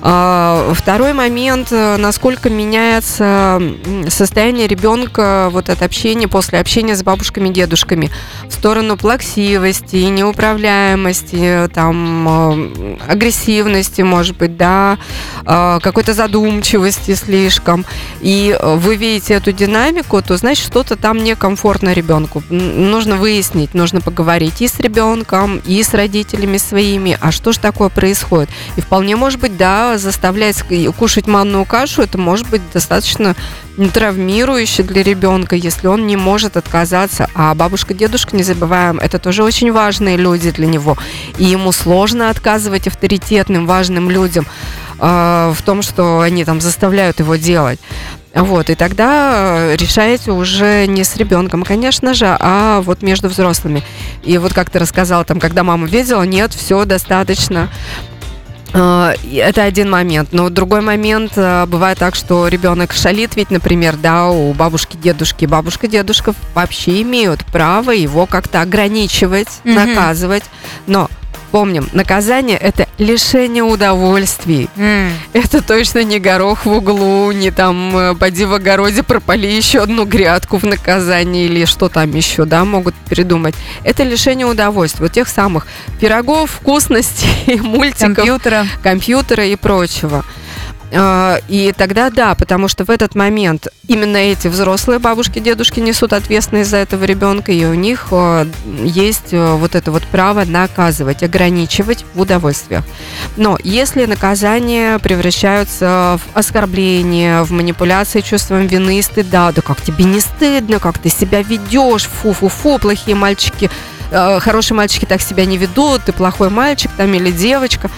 А, 0.02 0.74
Второй 0.74 1.14
момент, 1.14 1.70
э, 1.72 1.98
насколько 1.98 2.50
меняется 2.50 3.62
состояние 4.08 4.68
ребенка 4.68 5.50
вот 5.52 5.70
от 5.70 5.82
общения, 5.82 6.28
после 6.28 6.60
общения 6.60 6.96
с 6.96 7.04
бабушками, 7.04 7.50
дедушками 7.50 8.10
в 8.48 8.54
сторону 8.54 8.98
плаксивости, 8.98 9.98
неуправляемости, 9.98 11.70
там, 11.74 12.28
э, 12.28 12.98
агрессивности, 13.08 14.02
может 14.02 14.38
быть, 14.38 14.58
да, 14.58 14.98
э, 15.46 15.80
какой-то 15.82 16.14
задумчивости 16.14 17.14
слишком. 17.16 17.86
И 18.22 18.58
вы 18.62 18.96
видите 18.96 19.34
эту 19.34 19.52
динамику, 19.52 20.22
то 20.22 20.38
значит 20.38 20.66
что-то 20.66 20.96
там 20.96 21.18
некомфортно 21.18 21.94
ребенку. 21.94 22.42
Нужно 22.50 23.18
выяснить, 23.18 23.74
нужно 23.74 24.02
поговорить 24.02 24.62
и 24.62 24.68
с 24.68 24.80
ребенком, 24.80 25.62
и 25.66 25.82
с 25.84 25.94
родителями 25.94 26.58
своими, 26.58 27.18
а 27.20 27.32
что 27.32 27.52
же 27.52 27.60
такое 27.60 27.90
происходит. 27.90 28.50
И 28.78 28.82
вполне 28.82 29.16
может 29.16 29.40
быть, 29.40 29.49
да, 29.58 29.98
заставлять 29.98 30.64
кушать 30.98 31.28
манную 31.28 31.66
кашу, 31.66 32.02
это 32.02 32.18
может 32.18 32.50
быть 32.50 32.62
достаточно 32.74 33.36
травмирующе 33.94 34.84
для 34.84 35.04
ребенка, 35.04 35.56
если 35.56 35.88
он 35.88 36.06
не 36.08 36.18
может 36.18 36.58
отказаться. 36.58 37.30
А 37.34 37.56
бабушка, 37.56 37.94
дедушка, 37.94 38.36
не 38.36 38.44
забываем, 38.44 39.00
это 39.00 39.20
тоже 39.20 39.44
очень 39.44 39.72
важные 39.72 40.18
люди 40.18 40.52
для 40.52 40.68
него. 40.68 40.98
И 41.38 41.46
ему 41.46 41.72
сложно 41.72 42.30
отказывать 42.30 42.88
авторитетным, 42.88 43.66
важным 43.66 44.10
людям 44.10 44.46
э, 45.00 45.54
в 45.56 45.62
том, 45.64 45.82
что 45.82 46.20
они 46.20 46.44
там 46.44 46.60
заставляют 46.60 47.20
его 47.20 47.36
делать. 47.36 47.80
Вот, 48.36 48.70
и 48.70 48.76
тогда 48.76 49.72
э, 49.72 49.76
решаете 49.76 50.32
уже 50.32 50.86
не 50.86 51.04
с 51.04 51.16
ребенком, 51.16 51.64
конечно 51.64 52.14
же, 52.14 52.38
а 52.40 52.82
вот 52.82 53.02
между 53.02 53.28
взрослыми. 53.28 53.84
И 54.24 54.38
вот 54.38 54.54
как 54.54 54.70
ты 54.70 54.78
рассказала, 54.78 55.26
там, 55.26 55.40
когда 55.40 55.64
мама 55.64 55.88
видела, 55.88 56.24
нет, 56.24 56.54
все 56.54 56.86
достаточно. 56.86 57.70
Э, 58.74 59.14
Это 59.34 59.64
один 59.64 59.90
момент. 59.90 60.30
Но 60.32 60.50
другой 60.50 60.82
момент, 60.82 61.34
э, 61.36 61.66
бывает 61.66 61.98
так, 61.98 62.16
что 62.16 62.48
ребенок 62.48 62.94
шалит, 62.94 63.36
ведь, 63.36 63.52
например, 63.52 63.96
да, 63.98 64.28
у 64.30 64.54
бабушки, 64.54 64.98
дедушки. 64.98 65.46
Бабушка, 65.46 65.88
дедушка 65.88 66.34
вообще 66.54 67.02
имеют 67.02 67.46
право 67.46 67.92
его 67.92 68.26
как-то 68.26 68.62
ограничивать, 68.62 69.48
наказывать. 69.64 70.44
Но 70.88 71.10
помним, 71.52 71.90
наказание 71.94 72.58
это 72.58 72.88
лишение 72.98 73.64
удовольствий. 73.64 74.70
М. 74.78 75.12
Это 75.34 75.62
точно 75.62 76.04
не 76.04 76.20
горох 76.20 76.66
в 76.66 76.72
углу, 76.72 77.32
не 77.32 77.52
там 77.52 77.96
э, 77.98 78.16
поди 78.16 78.46
в 78.46 78.54
огороде 78.54 79.04
пропали 79.04 79.48
еще 79.48 79.80
одну 79.82 80.06
грядку 80.06 80.58
в 80.58 80.64
наказание 80.64 81.46
или 81.46 81.66
что 81.66 81.90
там 81.90 82.12
еще, 82.12 82.46
да, 82.46 82.66
могут 82.66 82.96
придумать. 82.96 83.56
Это 83.84 84.04
лишение 84.04 84.48
удовольствия, 84.48 85.04
вот 85.04 85.12
тех 85.14 85.28
самых 85.28 85.68
пирогов, 86.00 86.52
вкусностей, 86.52 87.60
мультиков, 87.62 88.16
Компьютера. 88.16 88.66
компьютера 88.84 89.46
и 89.46 89.56
прочего. 89.56 90.24
Э, 90.92 91.38
И 91.48 91.74
тогда 91.78 92.10
да, 92.10 92.36
потому 92.36 92.68
что 92.68 92.86
в 92.86 92.90
этот 92.90 93.16
момент 93.16 93.68
именно 93.88 94.18
эти 94.18 94.48
взрослые 94.48 95.00
бабушки, 95.00 95.40
дедушки 95.40 95.80
несут 95.80 96.14
ответственность 96.14 96.70
за 96.70 96.78
этого 96.78 97.04
ребенка, 97.06 97.52
и 97.52 97.66
у 97.66 97.74
них 97.74 98.08
э, 98.12 98.46
есть 98.84 99.32
э, 99.34 99.54
вот 99.56 99.76
это 99.76 99.92
вот 99.92 100.04
право 100.04 100.46
наказывать, 100.46 101.24
ограничивать 101.24 102.06
в 102.14 102.22
удовольствиях. 102.22 102.84
Но 103.38 103.58
если 103.64 104.06
наказания 104.06 105.00
превращаются 105.00 106.20
в 106.20 106.38
оскорбление, 106.38 107.44
в 107.44 107.52
манипуляции 107.52 108.22
чувством 108.22 108.68
вины 108.68 109.00
и 109.00 109.02
стыда, 109.02 109.52
да 109.52 109.62
как 109.62 109.82
тебе 109.82 110.06
не 110.06 110.20
стыдно, 110.20 110.80
как 110.80 110.98
ты 110.98 111.10
себя 111.10 111.42
ведешь, 111.42 112.06
фу-фу-фу, 112.08 112.80
плохие 112.80 113.16
мальчики, 113.16 113.70
э, 114.12 114.40
хорошие 114.40 114.76
мальчики 114.76 115.06
так 115.06 115.22
себя 115.22 115.46
не 115.46 115.58
ведут, 115.58 116.04
ты 116.06 116.14
плохой 116.14 116.50
мальчик 116.50 116.92
там 116.98 117.14
или 117.14 117.32
девочка. 117.32 117.90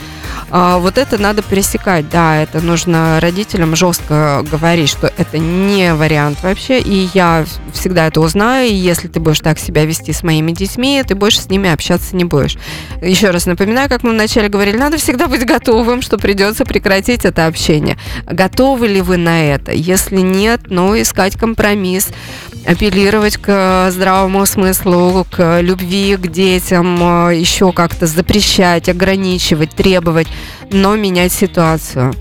А, 0.54 0.80
Вот 0.80 0.98
это 0.98 1.18
надо 1.18 1.42
пересекать, 1.42 2.10
да, 2.10 2.36
это 2.36 2.60
нужно 2.60 3.20
родителям 3.22 3.76
жестко 3.76 4.46
говорить, 4.52 4.90
что 4.90 5.12
это 5.18 5.38
не 5.38 5.94
вариант 5.94 6.44
вообще, 6.44 6.80
и 6.82 7.10
я 7.14 7.46
всегда 7.72 8.08
это 8.08 8.20
узнаю, 8.20 8.70
и 8.70 8.74
если 8.74 9.08
ты 9.08 9.22
будешь 9.22 9.40
так 9.40 9.60
себя 9.60 9.86
вести 9.86 10.12
с 10.12 10.24
моими 10.24 10.52
детьми, 10.52 11.02
ты 11.08 11.16
больше 11.16 11.40
с 11.40 11.50
ними 11.50 11.70
общаться 11.70 12.18
не 12.18 12.26
будешь. 12.26 12.58
Еще 13.02 13.30
раз 13.30 13.46
напоминаю, 13.46 13.88
как 13.88 14.04
мы 14.04 14.12
вначале 14.12 14.50
говорили, 14.50 14.76
надо 14.76 14.98
всегда 14.98 15.28
быть 15.28 15.46
готовым, 15.46 16.02
что 16.02 16.18
придется 16.18 16.66
прекратить 16.66 17.24
это 17.24 17.48
общение. 17.48 17.98
Готовы 18.26 18.88
ли 18.88 19.02
вы 19.02 19.16
на 19.16 19.46
это? 19.46 19.72
Если 19.72 20.18
нет, 20.18 20.64
ну, 20.68 21.00
искать 21.00 21.38
компромисс, 21.38 22.10
апеллировать 22.66 23.38
к 23.38 23.90
здравому 23.92 24.46
смыслу, 24.46 25.26
к 25.30 25.62
любви 25.62 26.18
к 26.18 26.28
детям, 26.28 27.30
э, 27.30 27.38
еще 27.38 27.72
как-то 27.72 28.06
запрещать, 28.06 28.90
ограничивать, 28.90 29.72
требовать, 29.72 30.28
но 30.72 30.96
менять 30.96 31.32
ситуацию. 31.32 32.14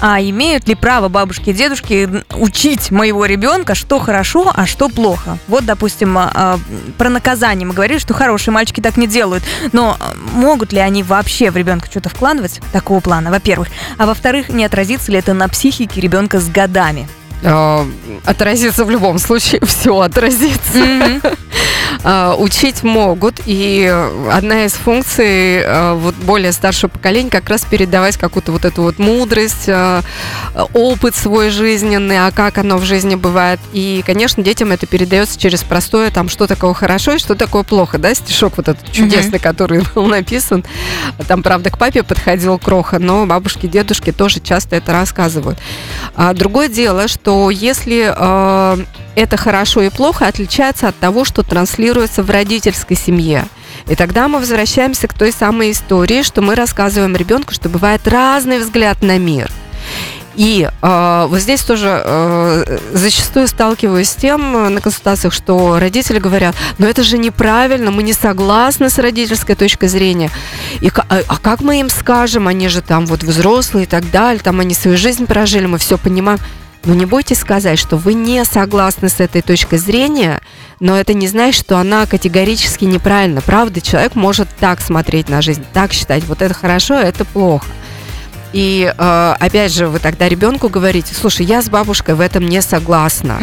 А 0.00 0.20
имеют 0.20 0.68
ли 0.68 0.74
право 0.74 1.08
бабушки 1.08 1.50
и 1.50 1.52
дедушки 1.52 2.08
учить 2.34 2.90
моего 2.90 3.24
ребенка, 3.26 3.74
что 3.74 3.98
хорошо, 3.98 4.52
а 4.54 4.66
что 4.66 4.88
плохо? 4.88 5.38
Вот, 5.48 5.64
допустим, 5.64 6.16
а, 6.16 6.30
а, 6.32 6.58
про 6.96 7.08
наказание 7.08 7.66
мы 7.66 7.74
говорили, 7.74 7.98
что 7.98 8.14
хорошие 8.14 8.54
мальчики 8.54 8.80
так 8.80 8.96
не 8.96 9.08
делают. 9.08 9.42
Но 9.72 9.96
а, 9.98 10.14
могут 10.34 10.72
ли 10.72 10.78
они 10.78 11.02
вообще 11.02 11.50
в 11.50 11.56
ребенка 11.56 11.88
что-то 11.90 12.10
вкладывать 12.10 12.60
такого 12.72 13.00
плана, 13.00 13.30
во-первых? 13.30 13.68
А 13.96 14.06
во-вторых, 14.06 14.50
не 14.50 14.64
отразится 14.64 15.10
ли 15.10 15.18
это 15.18 15.34
на 15.34 15.48
психике 15.48 16.00
ребенка 16.00 16.38
с 16.38 16.48
годами? 16.48 17.08
Э, 17.42 17.84
Отразится 18.24 18.84
в 18.84 18.90
любом 18.90 19.18
случае, 19.18 19.60
все 19.64 19.98
отразится. 20.00 21.20
А, 22.04 22.34
Учить 22.38 22.82
могут, 22.82 23.40
и 23.46 23.86
одна 24.30 24.64
из 24.64 24.72
функций 24.72 25.58
э, 25.58 25.94
вот 25.94 26.14
более 26.16 26.52
старшего 26.52 26.90
поколения 26.90 27.30
как 27.30 27.48
раз 27.48 27.64
передавать 27.64 28.16
какую-то 28.16 28.52
вот 28.52 28.64
эту 28.64 28.82
вот 28.82 28.98
мудрость, 28.98 29.68
э, 29.68 30.02
опыт 30.74 31.14
свой 31.14 31.50
жизненный, 31.50 32.26
а 32.26 32.30
как 32.32 32.58
оно 32.58 32.76
в 32.76 32.84
жизни 32.84 33.14
бывает. 33.14 33.60
И, 33.72 34.02
конечно, 34.04 34.42
детям 34.42 34.72
это 34.72 34.86
передается 34.86 35.38
через 35.38 35.62
простое, 35.62 36.10
там, 36.10 36.28
что 36.28 36.46
такое 36.46 36.74
хорошо 36.74 37.12
и 37.14 37.18
что 37.18 37.34
такое 37.34 37.62
плохо, 37.62 37.98
да, 37.98 38.14
стишок 38.14 38.56
вот 38.56 38.68
этот 38.68 38.90
чудесный, 38.92 39.38
который 39.38 39.82
был 39.94 40.06
написан. 40.06 40.64
Там, 41.28 41.42
правда, 41.42 41.70
к 41.70 41.78
папе 41.78 42.02
подходил 42.02 42.58
Кроха, 42.58 42.98
но 42.98 43.26
бабушки, 43.26 43.66
дедушки 43.66 44.12
тоже 44.12 44.40
часто 44.40 44.76
это 44.76 44.92
рассказывают. 44.92 45.58
А 46.14 46.32
другое 46.34 46.68
дело, 46.68 47.08
что 47.08 47.27
если 47.50 48.12
э, 48.14 48.84
это 49.14 49.36
хорошо 49.36 49.82
и 49.82 49.90
плохо 49.90 50.26
отличается 50.26 50.88
от 50.88 50.98
того, 50.98 51.24
что 51.24 51.42
транслируется 51.42 52.22
в 52.22 52.30
родительской 52.30 52.96
семье. 52.96 53.46
И 53.88 53.94
тогда 53.94 54.28
мы 54.28 54.38
возвращаемся 54.38 55.08
к 55.08 55.14
той 55.14 55.32
самой 55.32 55.72
истории, 55.72 56.22
что 56.22 56.42
мы 56.42 56.54
рассказываем 56.54 57.16
ребенку, 57.16 57.52
что 57.52 57.68
бывает 57.68 58.06
разный 58.06 58.58
взгляд 58.58 59.02
на 59.02 59.18
мир. 59.18 59.50
И 60.38 60.68
э, 60.70 61.26
вот 61.28 61.40
здесь 61.40 61.62
тоже 61.62 62.00
э, 62.04 62.78
зачастую 62.92 63.48
сталкиваюсь 63.48 64.08
с 64.08 64.14
тем 64.14 64.56
э, 64.56 64.68
на 64.68 64.80
консультациях, 64.80 65.34
что 65.34 65.80
родители 65.80 66.20
говорят, 66.20 66.54
но 66.78 66.86
это 66.86 67.02
же 67.02 67.18
неправильно, 67.18 67.90
мы 67.90 68.04
не 68.04 68.12
согласны 68.12 68.88
с 68.88 68.98
родительской 68.98 69.56
точкой 69.56 69.88
зрения. 69.88 70.30
И, 70.80 70.92
а, 70.94 71.22
а 71.26 71.38
как 71.38 71.60
мы 71.60 71.80
им 71.80 71.90
скажем, 71.90 72.46
они 72.46 72.68
же 72.68 72.82
там 72.82 73.04
вот 73.06 73.24
взрослые 73.24 73.82
и 73.82 73.88
так 73.88 74.08
далее, 74.12 74.40
там 74.40 74.60
они 74.60 74.74
свою 74.74 74.96
жизнь 74.96 75.26
прожили, 75.26 75.66
мы 75.66 75.78
все 75.78 75.98
понимаем. 75.98 76.38
Но 76.88 76.94
не 76.94 77.04
бойтесь 77.04 77.40
сказать, 77.40 77.78
что 77.78 77.98
вы 77.98 78.14
не 78.14 78.42
согласны 78.46 79.10
с 79.10 79.20
этой 79.20 79.42
точкой 79.42 79.76
зрения, 79.76 80.40
но 80.80 80.98
это 80.98 81.12
не 81.12 81.28
значит, 81.28 81.62
что 81.62 81.76
она 81.76 82.06
категорически 82.06 82.86
неправильна. 82.86 83.42
Правда, 83.42 83.82
человек 83.82 84.14
может 84.14 84.48
так 84.58 84.80
смотреть 84.80 85.28
на 85.28 85.42
жизнь, 85.42 85.62
так 85.74 85.92
считать, 85.92 86.24
вот 86.24 86.40
это 86.40 86.54
хорошо, 86.54 86.96
а 86.96 87.02
это 87.02 87.26
плохо. 87.26 87.66
И 88.54 88.90
э, 88.90 89.34
опять 89.38 89.70
же, 89.74 89.88
вы 89.88 89.98
тогда 89.98 90.30
ребенку 90.30 90.70
говорите, 90.70 91.14
слушай, 91.14 91.44
я 91.44 91.60
с 91.60 91.68
бабушкой 91.68 92.14
в 92.14 92.22
этом 92.22 92.48
не 92.48 92.62
согласна. 92.62 93.36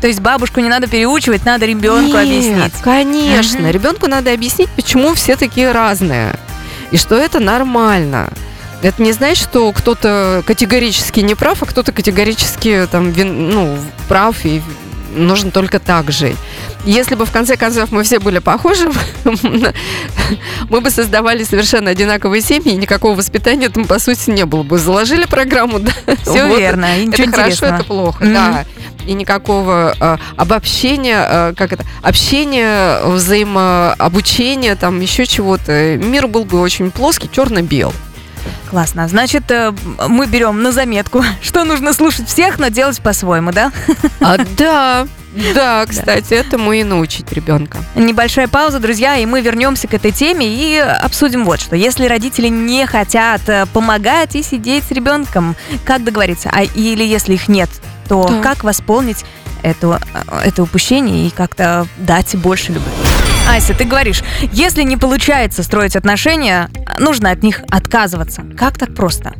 То 0.00 0.06
есть 0.06 0.20
бабушку 0.20 0.60
не 0.60 0.68
надо 0.68 0.86
переучивать, 0.86 1.44
надо 1.44 1.66
ребенку 1.66 2.16
Нет, 2.16 2.26
объяснить. 2.26 2.74
Конечно, 2.84 3.72
ребенку 3.72 4.06
надо 4.06 4.32
объяснить, 4.32 4.68
почему 4.76 5.14
все 5.14 5.34
такие 5.34 5.72
разные. 5.72 6.36
И 6.92 6.96
что 6.96 7.16
это 7.16 7.40
нормально. 7.40 8.28
Это 8.82 9.00
не 9.02 9.12
значит, 9.12 9.48
что 9.48 9.70
кто-то 9.72 10.42
категорически 10.44 11.20
не 11.20 11.34
прав, 11.34 11.62
а 11.62 11.66
кто-то 11.66 11.92
категорически 11.92 12.88
там, 12.90 13.10
вин- 13.10 13.50
ну, 13.50 13.78
прав 14.08 14.44
и 14.44 14.60
нужно 15.14 15.50
только 15.50 15.78
так 15.78 16.10
жить. 16.10 16.36
Если 16.84 17.14
бы 17.14 17.26
в 17.26 17.30
конце 17.30 17.56
концов 17.56 17.92
мы 17.92 18.02
все 18.02 18.18
были 18.18 18.38
похожи, 18.40 18.90
мы 20.68 20.80
бы 20.80 20.90
создавали 20.90 21.44
совершенно 21.44 21.90
одинаковые 21.90 22.42
семьи, 22.42 22.72
и 22.72 22.76
никакого 22.76 23.14
воспитания 23.14 23.68
там, 23.68 23.84
по 23.84 23.98
сути, 23.98 24.30
не 24.30 24.44
было 24.46 24.62
бы. 24.62 24.78
Заложили 24.78 25.26
программу, 25.26 25.78
да. 25.80 25.92
Все 26.22 26.46
вот, 26.46 26.58
верно, 26.58 26.98
и 26.98 27.08
это 27.08 27.30
хорошо, 27.30 27.66
это 27.66 27.84
плохо, 27.84 28.24
да. 28.24 28.64
И 29.06 29.14
никакого 29.14 29.94
э, 29.98 30.16
обобщения, 30.36 31.26
э, 31.28 31.54
как 31.56 31.72
это, 31.72 31.84
общения, 32.02 33.00
взаимообучения, 33.04 34.76
там 34.76 35.00
еще 35.00 35.26
чего-то. 35.26 35.96
Мир 35.96 36.28
был 36.28 36.44
бы 36.44 36.60
очень 36.60 36.90
плоский, 36.92 37.28
черно-бел. 37.30 37.92
Классно. 38.70 39.06
Значит, 39.08 39.50
э, 39.50 39.72
мы 40.08 40.26
берем 40.26 40.62
на 40.62 40.72
заметку, 40.72 41.24
что 41.42 41.64
нужно 41.64 41.92
слушать 41.92 42.28
всех, 42.28 42.58
но 42.58 42.68
делать 42.68 43.00
по-своему, 43.00 43.52
да? 43.52 43.72
А, 44.20 44.36
да, 44.56 45.06
Да, 45.54 45.84
кстати, 45.86 46.34
этому 46.34 46.72
и 46.72 46.84
научить 46.84 47.32
ребенка. 47.32 47.78
Небольшая 47.94 48.48
пауза, 48.48 48.78
друзья, 48.80 49.16
и 49.16 49.24
мы 49.26 49.40
вернемся 49.40 49.88
к 49.88 49.94
этой 49.94 50.10
теме 50.12 50.46
и 50.46 50.76
обсудим 50.78 51.44
вот 51.44 51.60
что. 51.60 51.74
Если 51.76 52.06
родители 52.06 52.48
не 52.48 52.86
хотят 52.86 53.40
э, 53.48 53.66
помогать 53.72 54.36
и 54.36 54.42
сидеть 54.42 54.84
с 54.84 54.90
ребенком, 54.90 55.56
как 55.84 56.04
договориться? 56.04 56.50
А, 56.52 56.62
или 56.62 57.04
если 57.04 57.34
их 57.34 57.48
нет, 57.48 57.70
то 58.08 58.26
Да. 58.28 58.40
как 58.42 58.64
восполнить 58.64 59.24
это, 59.62 60.00
э, 60.30 60.40
это 60.44 60.62
упущение 60.62 61.26
и 61.26 61.30
как-то 61.30 61.86
дать 61.96 62.34
больше 62.36 62.72
любви? 62.72 62.90
Ася, 63.54 63.74
ты 63.74 63.84
говоришь, 63.84 64.22
если 64.50 64.82
не 64.82 64.96
получается 64.96 65.62
строить 65.62 65.94
отношения, 65.94 66.70
нужно 66.98 67.30
от 67.30 67.42
них 67.42 67.60
отказываться. 67.68 68.44
Как 68.56 68.78
так 68.78 68.94
просто? 68.94 69.34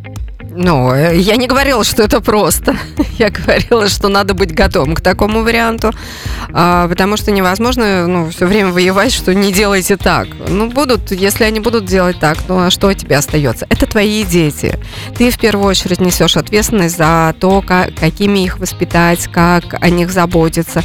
Ну, 0.55 0.93
э, 0.93 1.17
я 1.17 1.37
не 1.37 1.47
говорила, 1.47 1.83
что 1.83 2.03
это 2.03 2.21
просто. 2.21 2.77
Я 3.19 3.31
говорила, 3.31 3.89
что 3.89 4.09
надо 4.09 4.35
быть 4.35 4.53
готовым 4.55 4.95
к 4.95 5.01
такому 5.01 5.43
варианту, 5.43 5.93
а, 6.53 6.89
потому 6.89 7.17
что 7.17 7.31
невозможно 7.31 8.07
ну, 8.07 8.29
все 8.29 8.45
время 8.45 8.71
воевать, 8.71 9.13
что 9.15 9.35
не 9.35 9.51
делайте 9.51 9.97
так. 9.97 10.29
Ну, 10.47 10.69
будут, 10.69 11.11
если 11.11 11.45
они 11.45 11.61
будут 11.61 11.87
делать 11.87 12.21
так, 12.21 12.37
ну, 12.49 12.67
а 12.67 12.71
что 12.71 12.93
тебе 12.93 13.17
остается? 13.17 13.67
Это 13.71 13.87
твои 13.87 14.25
дети. 14.25 14.79
Ты 15.17 15.31
в 15.31 15.39
первую 15.39 15.67
очередь 15.67 16.03
несешь 16.03 16.37
ответственность 16.37 16.99
за 16.99 17.35
то, 17.41 17.63
как, 17.63 17.95
какими 17.95 18.41
их 18.41 18.59
воспитать, 18.59 19.29
как 19.29 19.83
о 19.83 19.89
них 19.89 20.11
заботиться. 20.11 20.83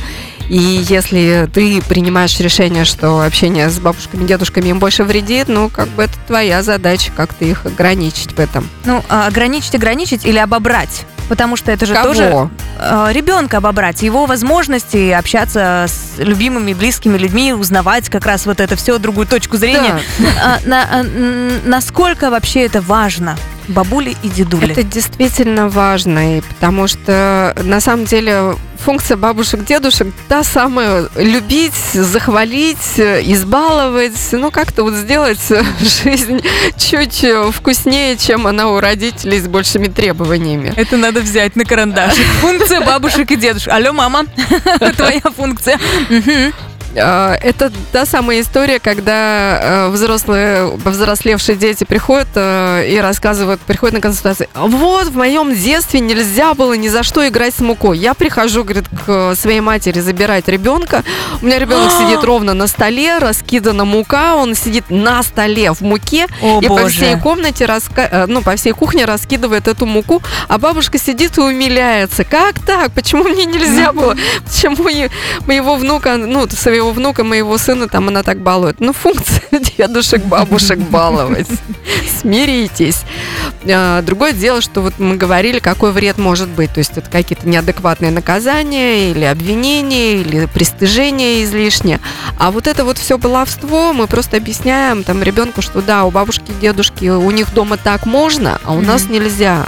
И 0.50 0.86
если 0.88 1.50
ты 1.54 1.82
принимаешь 1.82 2.40
решение, 2.40 2.86
что 2.86 3.22
общение 3.22 3.70
с 3.70 3.80
бабушками, 3.80 4.26
дедушками 4.26 4.70
им 4.70 4.80
больше 4.80 5.04
вредит, 5.04 5.50
ну, 5.50 5.70
как 5.70 5.90
бы 5.90 6.04
это 6.04 6.14
твоя 6.26 6.64
задача, 6.64 7.12
как-то 7.16 7.44
их 7.46 7.66
ограничить 7.66 8.32
в 8.32 8.40
этом. 8.40 8.68
Ну, 8.86 9.04
а, 9.10 9.28
ограничить, 9.28 9.76
ограничить 9.76 10.26
или 10.26 10.38
обобрать? 10.38 11.06
Потому 11.28 11.58
что 11.58 11.72
это 11.74 11.86
же 11.86 11.94
Кого? 11.94 12.08
тоже 12.08 12.50
ребенка 13.12 13.58
обобрать, 13.58 14.02
его 14.02 14.26
возможности 14.26 15.12
общаться 15.12 15.88
с 15.90 16.20
любимыми, 16.20 16.74
близкими 16.74 17.18
людьми, 17.18 17.52
узнавать 17.52 18.08
как 18.08 18.26
раз 18.26 18.46
вот 18.46 18.62
это 18.62 18.76
все, 18.76 18.98
другую 18.98 19.28
точку 19.28 19.58
зрения. 19.58 20.00
А, 20.42 20.60
на- 20.66 20.84
а, 20.84 21.06
насколько 21.66 22.30
вообще 22.30 22.66
это 22.66 22.82
важно? 22.82 23.36
Бабули 23.68 24.16
и 24.24 24.30
дедули. 24.30 24.72
Это 24.72 24.84
действительно 24.84 25.70
важно, 25.70 26.38
и 26.38 26.42
потому 26.42 26.88
что 26.88 27.56
на 27.64 27.80
самом 27.80 28.06
деле 28.06 28.56
функция 28.78 29.18
бабушек, 29.18 29.66
дедушек 29.66 30.08
та 30.28 30.44
самая 30.44 31.08
любить, 31.16 31.74
захвалить, 31.94 32.98
избаловать, 32.98 34.18
ну 34.32 34.52
как-то 34.52 34.84
вот 34.84 34.94
сделать 34.94 35.40
жизнь 36.04 36.42
чуть 36.78 37.26
вкуснее, 37.54 38.16
чем 38.18 38.48
она 38.48 38.70
у 38.70 38.80
родителей 38.80 39.40
с 39.40 39.48
большими 39.48 39.88
требованиями. 39.88 40.74
Это 40.76 40.98
надо 40.98 41.22
взять 41.22 41.56
на 41.56 41.66
карандаш. 41.66 42.14
Функция 42.42 42.82
бабушек 42.82 43.32
и 43.32 43.36
дедушек. 43.36 43.74
Алло, 43.74 43.92
мама, 43.92 44.26
твоя 44.96 45.22
функция. 45.36 45.80
А, 46.95 47.36
Это 47.41 47.71
та 47.91 48.06
самая 48.06 48.41
история, 48.41 48.80
когда 48.80 49.60
э, 49.62 49.89
взрослые, 49.89 50.78
повзрослевшие 50.84 51.56
дети 51.56 51.84
приходят 51.84 52.28
э, 52.36 52.88
и 52.89 52.97
рассказывают, 53.00 53.62
приходят 53.62 53.93
на 53.95 54.02
консультации. 54.02 54.50
Вот, 54.56 55.08
в 55.08 55.15
моем 55.15 55.54
детстве 55.54 56.00
нельзя 56.00 56.54
было 56.54 56.73
ни 56.73 56.88
за 56.88 57.04
что 57.04 57.28
играть 57.28 57.54
с 57.54 57.60
мукой. 57.60 57.97
Я 57.97 58.13
прихожу, 58.13 58.63
говорит, 58.63 58.86
к 59.06 59.36
своей 59.36 59.60
матери 59.60 60.00
забирать 60.00 60.47
ребенка. 60.47 61.04
У 61.41 61.45
меня 61.45 61.60
ребенок 61.60 61.91
сидит 62.00 62.23
ровно 62.23 62.54
на 62.54 62.67
столе, 62.67 63.17
раскидана 63.17 63.86
мука, 63.86 64.36
он 64.36 64.56
сидит 64.56 64.86
на 64.89 65.21
столе 65.23 65.73
в 65.73 65.82
муке, 65.82 66.28
О, 66.41 66.60
и 66.62 66.67
по 66.67 66.76
боже. 66.76 66.95
всей 66.95 67.17
комнате, 67.19 67.65
раска- 67.65 68.10
э, 68.10 68.26
ну, 68.28 68.41
по 68.41 68.56
всей 68.56 68.73
кухне 68.73 69.06
раскидывает 69.06 69.67
эту 69.67 69.86
муку, 69.86 70.21
а 70.47 70.58
бабушка 70.58 70.97
сидит 70.97 71.38
и 71.38 71.41
умиляется. 71.41 72.23
Как 72.23 72.60
так? 72.65 72.91
Почему 72.91 73.23
мне 73.23 73.45
нельзя 73.45 73.93
было? 73.93 74.15
Почему 74.45 74.88
моего 75.45 75.76
внука, 75.76 76.17
ну, 76.17 76.47
своего 76.78 76.92
внука, 76.92 77.24
моего 77.24 77.58
сына, 77.58 77.88
там 77.88 78.08
она 78.08 78.22
так 78.22 78.40
балует? 78.40 78.80
Ну, 78.80 78.94
функция 78.94 79.42
дедушек, 79.78 80.24
бабушек 80.24 80.78
баловать. 80.78 81.48
Смиритесь. 82.22 83.02
А, 83.68 84.04
Другое 84.04 84.34
дело, 84.34 84.62
что 84.62 84.82
вот 84.82 85.00
мы 85.00 85.16
говорили, 85.16 85.58
какой 85.58 85.92
вред 85.92 86.20
может 86.20 86.48
быть. 86.50 86.72
То 86.74 86.78
есть 86.78 86.92
это 86.96 87.10
какие-то 87.10 87.50
неадекватные 87.50 88.12
наказания 88.12 89.10
или 89.10 89.24
обвинения, 89.24 90.18
или 90.18 90.46
пристыжение 90.46 91.44
излишнее. 91.44 92.00
А 92.38 92.52
вот 92.52 92.68
это 92.68 92.86
вот 92.86 93.00
все 93.00 93.18
баловство 93.18 93.92
мы 93.92 94.06
просто 94.06 94.38
объясняем 94.38 95.04
там 95.04 95.24
ребенку, 95.24 95.63
что 95.63 95.82
да, 95.82 96.06
у 96.06 96.12
бабушки 96.12 96.52
дедушки 96.62 97.06
у 97.10 97.32
них 97.32 97.52
дома 97.56 97.78
так 97.78 98.06
можно, 98.06 98.60
а 98.63 98.74
у 98.74 98.82
нас 98.82 99.10
нельзя. 99.10 99.66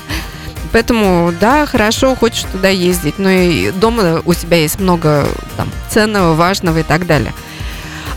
Поэтому, 0.71 1.34
да, 1.39 1.65
хорошо, 1.65 2.15
хочешь 2.15 2.45
туда 2.51 2.69
ездить, 2.69 3.17
но 3.17 3.29
и 3.29 3.71
дома 3.71 4.21
у 4.25 4.34
тебя 4.34 4.58
есть 4.58 4.79
много 4.79 5.27
там, 5.58 5.69
ценного, 5.89 6.36
важного 6.36 6.79
и 6.79 6.84
так 6.84 7.05
далее. 7.08 7.34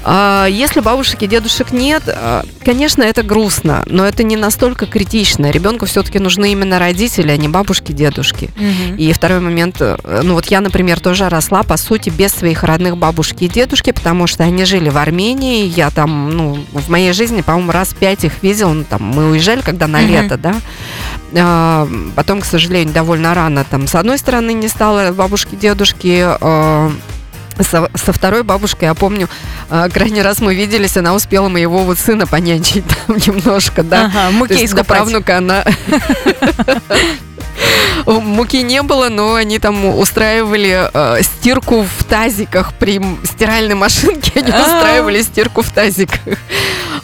А, 0.05 0.47
Если 0.47 0.81
бабушек 0.81 1.23
и 1.23 1.29
дедушек 1.29 1.71
нет, 1.71 2.03
а, 2.09 2.43
конечно, 2.65 3.05
это 3.05 3.23
грустно, 3.23 3.85
но 3.87 4.05
это 4.05 4.25
не 4.25 4.37
настолько 4.37 4.87
критично. 4.87 5.51
Ребенку 5.51 5.87
все-таки 5.87 6.19
нужны 6.19 6.51
именно 6.51 6.81
родители, 6.81 7.31
а 7.31 7.37
не 7.37 7.49
бабушки, 7.49 7.93
дедушки. 7.93 8.51
Мгм. 8.57 8.97
И 8.97 9.13
второй 9.13 9.39
момент, 9.39 9.77
э, 9.81 9.97
ну 10.25 10.35
вот 10.35 10.47
я, 10.47 10.61
например, 10.61 10.99
тоже 10.99 11.29
росла, 11.29 11.63
по 11.63 11.77
сути, 11.77 12.11
без 12.11 12.33
своих 12.33 12.65
родных 12.65 12.97
бабушки 12.97 13.45
и 13.45 13.49
дедушки, 13.49 13.93
потому 13.93 14.27
что 14.27 14.43
они 14.43 14.65
жили 14.65 14.89
в 14.89 14.99
Армении, 14.99 15.67
я 15.67 15.91
там, 15.91 16.31
ну, 16.31 16.65
в 16.73 16.89
моей 16.89 17.13
жизни, 17.13 17.43
по-моему, 17.43 17.71
раз 17.71 17.95
пять 17.95 18.25
их 18.25 18.33
видел, 18.43 18.73
ну, 18.73 18.83
там, 18.83 19.03
мы 19.05 19.31
уезжали, 19.31 19.61
когда 19.61 19.87
на 19.87 20.01
Мгм. 20.01 20.09
лето, 20.11 20.37
да, 20.37 20.57
А, 21.35 21.89
потом, 22.15 22.41
к 22.41 22.45
сожалению, 22.45 22.93
довольно 22.93 23.35
рано, 23.35 23.65
там, 23.65 23.87
с 23.87 23.95
одной 23.95 24.19
стороны, 24.19 24.53
не 24.53 24.69
стало 24.69 25.13
бабушки, 25.13 25.55
дедушки, 25.55 26.21
а, 26.23 26.93
со, 27.61 27.91
со 27.95 28.13
второй 28.13 28.43
бабушкой, 28.43 28.87
я 28.87 28.95
помню, 28.95 29.29
а, 29.71 29.89
крайний 29.89 30.23
раз 30.23 30.41
мы 30.41 30.55
виделись, 30.55 30.97
она 30.97 31.15
успела 31.15 31.49
моего 31.49 31.85
вот 31.85 31.99
сына 31.99 32.27
понянчить 32.27 32.85
там 33.07 33.17
немножко, 33.17 33.83
да, 33.83 34.07
Ага, 34.07 34.31
муки 34.31 34.55
есть 34.55 34.75
до 34.75 34.85
правнука 34.85 35.39
она... 35.39 35.65
Муки 38.07 38.63
не 38.63 38.83
было, 38.83 39.09
но 39.11 39.35
они 39.35 39.59
там 39.59 39.85
устраивали 39.85 40.89
э, 40.93 41.23
стирку 41.23 41.83
в 41.85 42.05
тазиках 42.05 42.73
при 42.75 43.01
стиральной 43.25 43.75
машинке. 43.75 44.33
Они 44.41 44.49
устраивали 44.51 45.23
стирку 45.23 45.63
в 45.63 45.71
тазиках. 45.71 46.19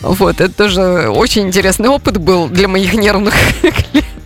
Вот, 0.01 0.41
это 0.41 0.53
тоже 0.53 1.09
очень 1.09 1.49
интересный 1.49 1.89
опыт 1.89 2.17
был 2.17 2.49
для 2.49 2.67
моих 2.67 2.95
нервных 2.95 3.35
клеток. 3.61 4.18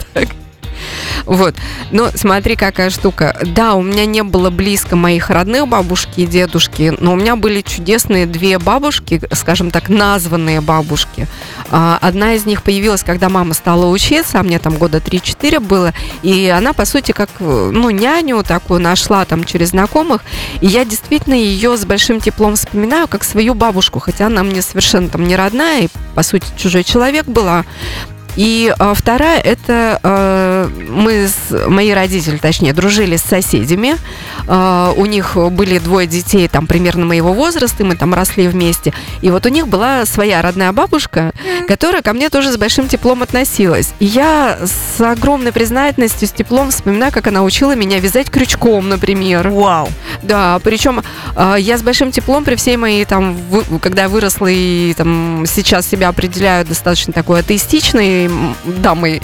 Вот. 1.24 1.54
Но 1.90 2.10
смотри, 2.14 2.56
какая 2.56 2.90
штука. 2.90 3.36
Да, 3.46 3.74
у 3.74 3.82
меня 3.82 4.06
не 4.06 4.22
было 4.22 4.50
близко 4.50 4.96
моих 4.96 5.30
родных 5.30 5.68
бабушки 5.68 6.20
и 6.20 6.26
дедушки, 6.26 6.94
но 6.98 7.12
у 7.12 7.16
меня 7.16 7.36
были 7.36 7.60
чудесные 7.60 8.26
две 8.26 8.58
бабушки, 8.58 9.20
скажем 9.32 9.70
так, 9.70 9.88
названные 9.88 10.60
бабушки. 10.60 11.26
А, 11.70 11.98
Одна 12.00 12.34
из 12.34 12.46
них 12.46 12.62
появилась, 12.62 13.02
когда 13.02 13.28
мама 13.28 13.54
стала 13.54 13.86
учиться, 13.86 14.40
а 14.40 14.42
мне 14.42 14.58
там 14.58 14.76
года 14.76 14.98
3-4 14.98 15.60
было, 15.60 15.92
и 16.22 16.48
она, 16.48 16.72
по 16.72 16.84
сути, 16.84 17.12
как, 17.12 17.30
ну, 17.38 17.90
няню 17.90 18.42
такую 18.42 18.80
нашла 18.80 19.24
там 19.24 19.44
через 19.44 19.70
знакомых, 19.70 20.22
и 20.60 20.66
я 20.66 20.84
действительно 20.84 21.34
ее 21.34 21.76
с 21.76 21.84
большим 21.84 22.20
теплом 22.20 22.56
вспоминаю, 22.56 23.08
как 23.08 23.24
свою 23.24 23.54
бабушку, 23.54 24.00
хотя 24.00 24.26
она 24.26 24.42
мне 24.42 24.62
совершенно 24.62 25.08
там 25.08 25.24
не 25.26 25.36
родная, 25.36 25.82
и, 25.82 25.88
по 26.14 26.22
сути, 26.22 26.46
чужой 26.56 26.84
человек 26.84 27.26
была, 27.26 27.64
и 28.36 28.74
а, 28.78 28.94
вторая, 28.94 29.40
это 29.40 30.00
э, 30.02 30.68
мы, 30.88 31.28
с, 31.28 31.68
мои 31.68 31.92
родители, 31.92 32.38
точнее, 32.38 32.72
дружили 32.72 33.16
с 33.16 33.22
соседями. 33.22 33.96
Э, 34.48 34.92
у 34.96 35.04
них 35.06 35.36
были 35.36 35.78
двое 35.78 36.06
детей, 36.06 36.48
там, 36.48 36.66
примерно 36.66 37.04
моего 37.04 37.32
возраста, 37.32 37.82
и 37.82 37.86
мы 37.86 37.96
там 37.96 38.14
росли 38.14 38.48
вместе. 38.48 38.92
И 39.20 39.30
вот 39.30 39.44
у 39.44 39.48
них 39.50 39.68
была 39.68 40.06
своя 40.06 40.40
родная 40.40 40.72
бабушка, 40.72 41.32
которая 41.68 42.02
ко 42.02 42.12
мне 42.12 42.30
тоже 42.30 42.52
с 42.52 42.56
большим 42.56 42.88
теплом 42.88 43.22
относилась. 43.22 43.92
И 43.98 44.06
я 44.06 44.58
с 44.62 45.00
огромной 45.00 45.52
признательностью, 45.52 46.26
с 46.26 46.32
теплом 46.32 46.70
вспоминаю, 46.70 47.12
как 47.12 47.26
она 47.26 47.42
учила 47.42 47.74
меня 47.74 47.98
вязать 48.00 48.30
крючком, 48.30 48.88
например. 48.88 49.48
Вау. 49.48 49.88
Да, 50.22 50.58
причем 50.62 51.00
э, 51.00 51.02
я 51.36 51.78
с 51.78 51.82
большим 51.82 52.10
теплом 52.12 52.44
при 52.44 52.54
всей 52.56 52.76
моей 52.76 53.04
там, 53.04 53.34
вы- 53.50 53.78
когда 53.80 54.02
я 54.02 54.08
выросла 54.08 54.48
и 54.50 54.92
там 54.94 55.44
сейчас 55.46 55.86
себя 55.88 56.08
определяю 56.08 56.64
достаточно 56.66 57.12
такой 57.12 57.40
атеистичной 57.40 58.30
дамой, 58.64 59.22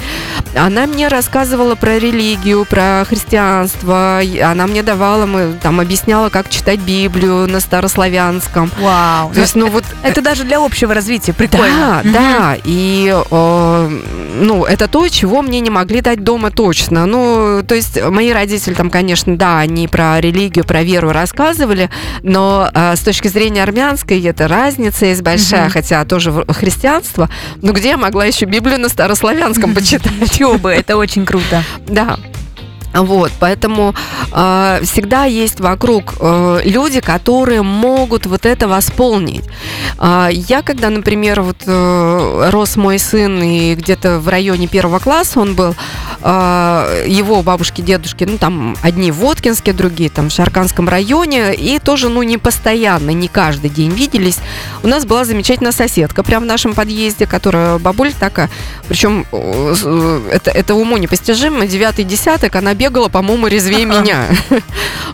она 0.54 0.86
мне 0.86 1.08
рассказывала 1.08 1.74
про 1.74 1.98
религию, 1.98 2.64
про 2.64 3.04
христианство, 3.08 4.20
она 4.42 4.66
мне 4.66 4.82
давала, 4.82 5.26
мы 5.26 5.54
там 5.62 5.80
объясняла, 5.80 6.28
как 6.28 6.48
читать 6.50 6.80
Библию 6.80 7.46
на 7.48 7.60
старославянском. 7.60 8.70
Вау. 8.80 9.32
То 9.32 9.40
есть, 9.40 9.54
ну 9.54 9.68
вот 9.68 9.84
Это 10.02 10.22
даже 10.22 10.44
для 10.44 10.58
общего 10.64 10.94
развития. 10.94 11.32
Прикольно. 11.32 12.00
да, 12.02 12.02
Мгм. 12.04 12.12
да, 12.12 12.56
и 12.64 13.14
э, 13.30 14.00
ну 14.40 14.64
это 14.64 14.88
то, 14.88 15.06
чего 15.08 15.42
мне 15.42 15.60
не 15.60 15.70
могли 15.70 16.00
дать 16.00 16.24
дома 16.24 16.50
точно. 16.50 17.06
Ну, 17.06 17.62
то 17.66 17.74
есть 17.74 18.00
мои 18.02 18.32
родители 18.32 18.74
там, 18.74 18.90
конечно, 18.90 19.36
да, 19.36 19.58
они 19.58 19.88
про 19.88 20.20
религию, 20.20 20.64
про 20.64 20.82
веру 20.82 21.10
рассказывали, 21.12 21.90
но 22.22 22.70
э, 22.72 22.96
с 22.96 23.00
точки 23.00 23.28
зрения 23.28 23.62
армянской 23.62 24.20
это 24.22 24.48
разница 24.48 25.06
есть 25.06 25.22
большая, 25.22 25.64
Мгм. 25.64 25.72
хотя 25.72 26.04
тоже 26.04 26.32
христианство. 26.48 27.28
Но 27.62 27.72
где 27.72 27.90
я 27.90 27.96
могла 27.96 28.24
еще 28.24 28.46
Библию 28.46 28.78
на 28.80 28.88
старославянском 28.88 29.74
почитать? 29.74 30.12
Бы, 30.60 30.70
это 30.70 30.96
очень 30.96 31.24
круто. 31.26 31.62
Да. 31.86 32.16
Вот, 32.94 33.30
поэтому 33.38 33.94
э, 34.32 34.80
всегда 34.82 35.24
есть 35.24 35.60
вокруг 35.60 36.14
э, 36.20 36.60
люди, 36.64 37.00
которые 37.00 37.62
могут 37.62 38.24
вот 38.24 38.46
это 38.46 38.66
восполнить. 38.66 39.44
Э, 40.00 40.28
я, 40.32 40.62
когда, 40.62 40.88
например, 40.88 41.42
вот 41.42 41.58
э, 41.66 42.48
рос 42.50 42.76
мой 42.76 42.98
сын 42.98 43.42
и 43.42 43.74
где-то 43.74 44.18
в 44.20 44.28
районе 44.28 44.68
первого 44.68 45.00
класса 45.00 45.38
он 45.38 45.54
был, 45.54 45.76
э, 46.22 47.04
его 47.06 47.42
бабушки, 47.42 47.80
дедушки, 47.80 48.24
ну 48.24 48.38
там 48.38 48.76
одни 48.82 49.10
в 49.10 49.16
Воткинске, 49.16 49.72
другие 49.72 50.10
там 50.10 50.28
в 50.28 50.32
Шарканском 50.32 50.88
районе, 50.88 51.54
и 51.54 51.78
тоже, 51.78 52.08
ну 52.08 52.22
не 52.22 52.38
постоянно, 52.38 53.10
не 53.10 53.28
каждый 53.28 53.70
день 53.70 53.90
виделись. 53.90 54.38
У 54.82 54.88
нас 54.88 55.04
была 55.04 55.24
замечательная 55.24 55.72
соседка 55.72 56.22
прямо 56.22 56.44
в 56.44 56.48
нашем 56.48 56.74
подъезде, 56.74 57.26
которая 57.26 57.78
бабуль 57.78 58.12
такая, 58.12 58.50
причем 58.88 59.26
э, 59.32 59.74
э, 59.84 60.30
это, 60.32 60.50
это 60.50 60.74
уму 60.74 60.96
непостижимо, 60.96 61.66
девятый 61.66 62.04
десяток, 62.04 62.56
она 62.56 62.74
бегала, 62.74 63.08
по-моему, 63.08 63.46
резвее 63.46 63.84
меня. 63.84 64.26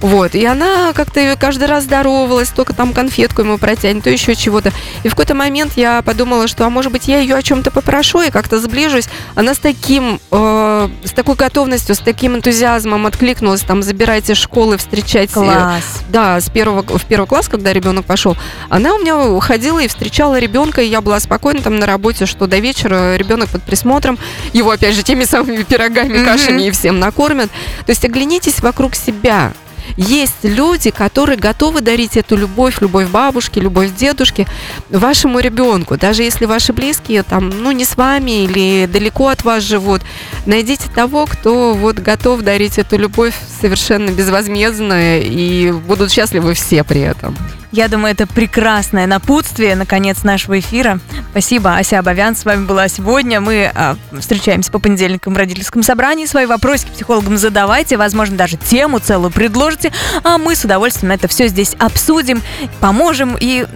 Вот. 0.00 0.34
И 0.34 0.44
она 0.44 0.92
как-то 0.92 1.36
каждый 1.38 1.66
раз 1.66 1.84
здоровалась, 1.84 2.48
только 2.48 2.74
там 2.74 2.92
конфетку 2.92 3.42
ему 3.42 3.58
протянет, 3.58 4.04
то 4.04 4.10
еще 4.10 4.34
чего-то. 4.34 4.72
И 5.02 5.08
в 5.08 5.12
какой-то 5.12 5.34
момент 5.34 5.72
я 5.76 6.02
подумала, 6.02 6.46
что, 6.46 6.66
а 6.66 6.70
может 6.70 6.92
быть, 6.92 7.08
я 7.08 7.20
ее 7.20 7.36
о 7.36 7.42
чем-то 7.42 7.70
попрошу 7.70 8.22
и 8.22 8.30
как-то 8.30 8.58
сближусь. 8.58 9.08
Она 9.34 9.54
с 9.54 9.58
таким, 9.58 10.20
э, 10.30 10.88
с 11.04 11.12
такой 11.12 11.34
готовностью, 11.34 11.94
с 11.94 11.98
таким 11.98 12.36
энтузиазмом 12.36 13.06
откликнулась, 13.06 13.62
там, 13.62 13.82
забирайте 13.82 14.34
школы, 14.34 14.76
встречать. 14.76 15.30
э, 15.30 15.34
Класс. 15.34 15.82
Да, 16.08 16.40
с 16.40 16.48
первого, 16.50 16.82
в 16.82 17.04
первый 17.04 17.26
класс, 17.26 17.48
когда 17.48 17.72
ребенок 17.72 18.04
пошел, 18.04 18.36
она 18.68 18.94
у 18.94 18.98
меня 18.98 19.40
ходила 19.40 19.80
и 19.80 19.88
встречала 19.88 20.38
ребенка, 20.38 20.82
и 20.82 20.86
я 20.88 21.00
была 21.00 21.20
спокойна 21.20 21.60
там 21.62 21.78
на 21.78 21.86
работе, 21.86 22.26
что 22.26 22.46
до 22.46 22.58
вечера 22.58 23.16
ребенок 23.16 23.48
под 23.48 23.62
присмотром, 23.62 24.18
его 24.52 24.70
опять 24.70 24.94
же 24.94 25.02
теми 25.02 25.24
самыми 25.24 25.62
пирогами, 25.62 26.18
Мгм. 26.18 26.24
кашами 26.26 26.62
и 26.66 26.70
всем 26.70 26.98
накормят. 27.00 27.50
То 27.86 27.90
есть 27.90 28.04
оглянитесь 28.04 28.60
вокруг 28.60 28.94
себя. 28.94 29.52
Есть 29.96 30.42
люди, 30.42 30.90
которые 30.90 31.38
готовы 31.38 31.80
дарить 31.80 32.16
эту 32.16 32.36
любовь, 32.36 32.80
любовь 32.80 33.08
бабушки, 33.08 33.58
любовь 33.58 33.94
дедушки 33.94 34.46
вашему 34.90 35.40
ребенку. 35.40 35.96
Даже 35.96 36.22
если 36.22 36.46
ваши 36.46 36.72
близкие 36.72 37.22
там, 37.22 37.50
ну, 37.50 37.72
не 37.72 37.84
с 37.84 37.96
вами 37.96 38.44
или 38.44 38.86
далеко 38.86 39.28
от 39.28 39.44
вас 39.44 39.62
живут, 39.62 40.02
найдите 40.46 40.88
того, 40.94 41.26
кто 41.26 41.74
вот 41.74 41.98
готов 41.98 42.42
дарить 42.42 42.78
эту 42.78 42.96
любовь 42.96 43.34
совершенно 43.60 44.10
безвозмездно, 44.10 45.20
и 45.20 45.72
будут 45.72 46.10
счастливы 46.10 46.54
все 46.54 46.84
при 46.84 47.00
этом. 47.00 47.36
Я 47.74 47.88
думаю, 47.88 48.12
это 48.12 48.28
прекрасное 48.28 49.04
напутствие, 49.08 49.74
наконец, 49.74 50.22
нашего 50.22 50.60
эфира. 50.60 51.00
Спасибо, 51.32 51.74
Ася 51.74 51.98
Абовян 51.98 52.36
с 52.36 52.44
вами 52.44 52.66
была 52.66 52.86
сегодня. 52.86 53.40
Мы 53.40 53.68
а, 53.74 53.96
встречаемся 54.16 54.70
по 54.70 54.78
понедельникам 54.78 55.34
в 55.34 55.36
родительском 55.36 55.82
собрании. 55.82 56.24
Свои 56.26 56.46
вопросики 56.46 56.90
психологам 56.90 57.36
задавайте, 57.36 57.96
возможно, 57.96 58.36
даже 58.36 58.58
тему 58.58 59.00
целую 59.00 59.32
предложите, 59.32 59.90
а 60.22 60.38
мы 60.38 60.54
с 60.54 60.62
удовольствием 60.62 61.10
это 61.10 61.26
все 61.26 61.48
здесь 61.48 61.74
обсудим, 61.80 62.42
поможем 62.78 63.36
и 63.40 63.66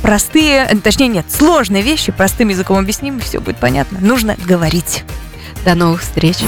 простые, 0.00 0.66
точнее 0.82 1.08
нет, 1.08 1.26
сложные 1.28 1.82
вещи 1.82 2.12
простым 2.12 2.48
языком 2.48 2.78
объясним, 2.78 3.18
и 3.18 3.20
все 3.20 3.40
будет 3.40 3.58
понятно. 3.58 3.98
Нужно 4.00 4.36
говорить. 4.46 5.04
До 5.66 5.74
новых 5.74 6.00
встреч! 6.00 6.38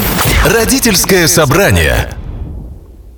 Родительское 0.47 1.29
собрание. 1.29 2.17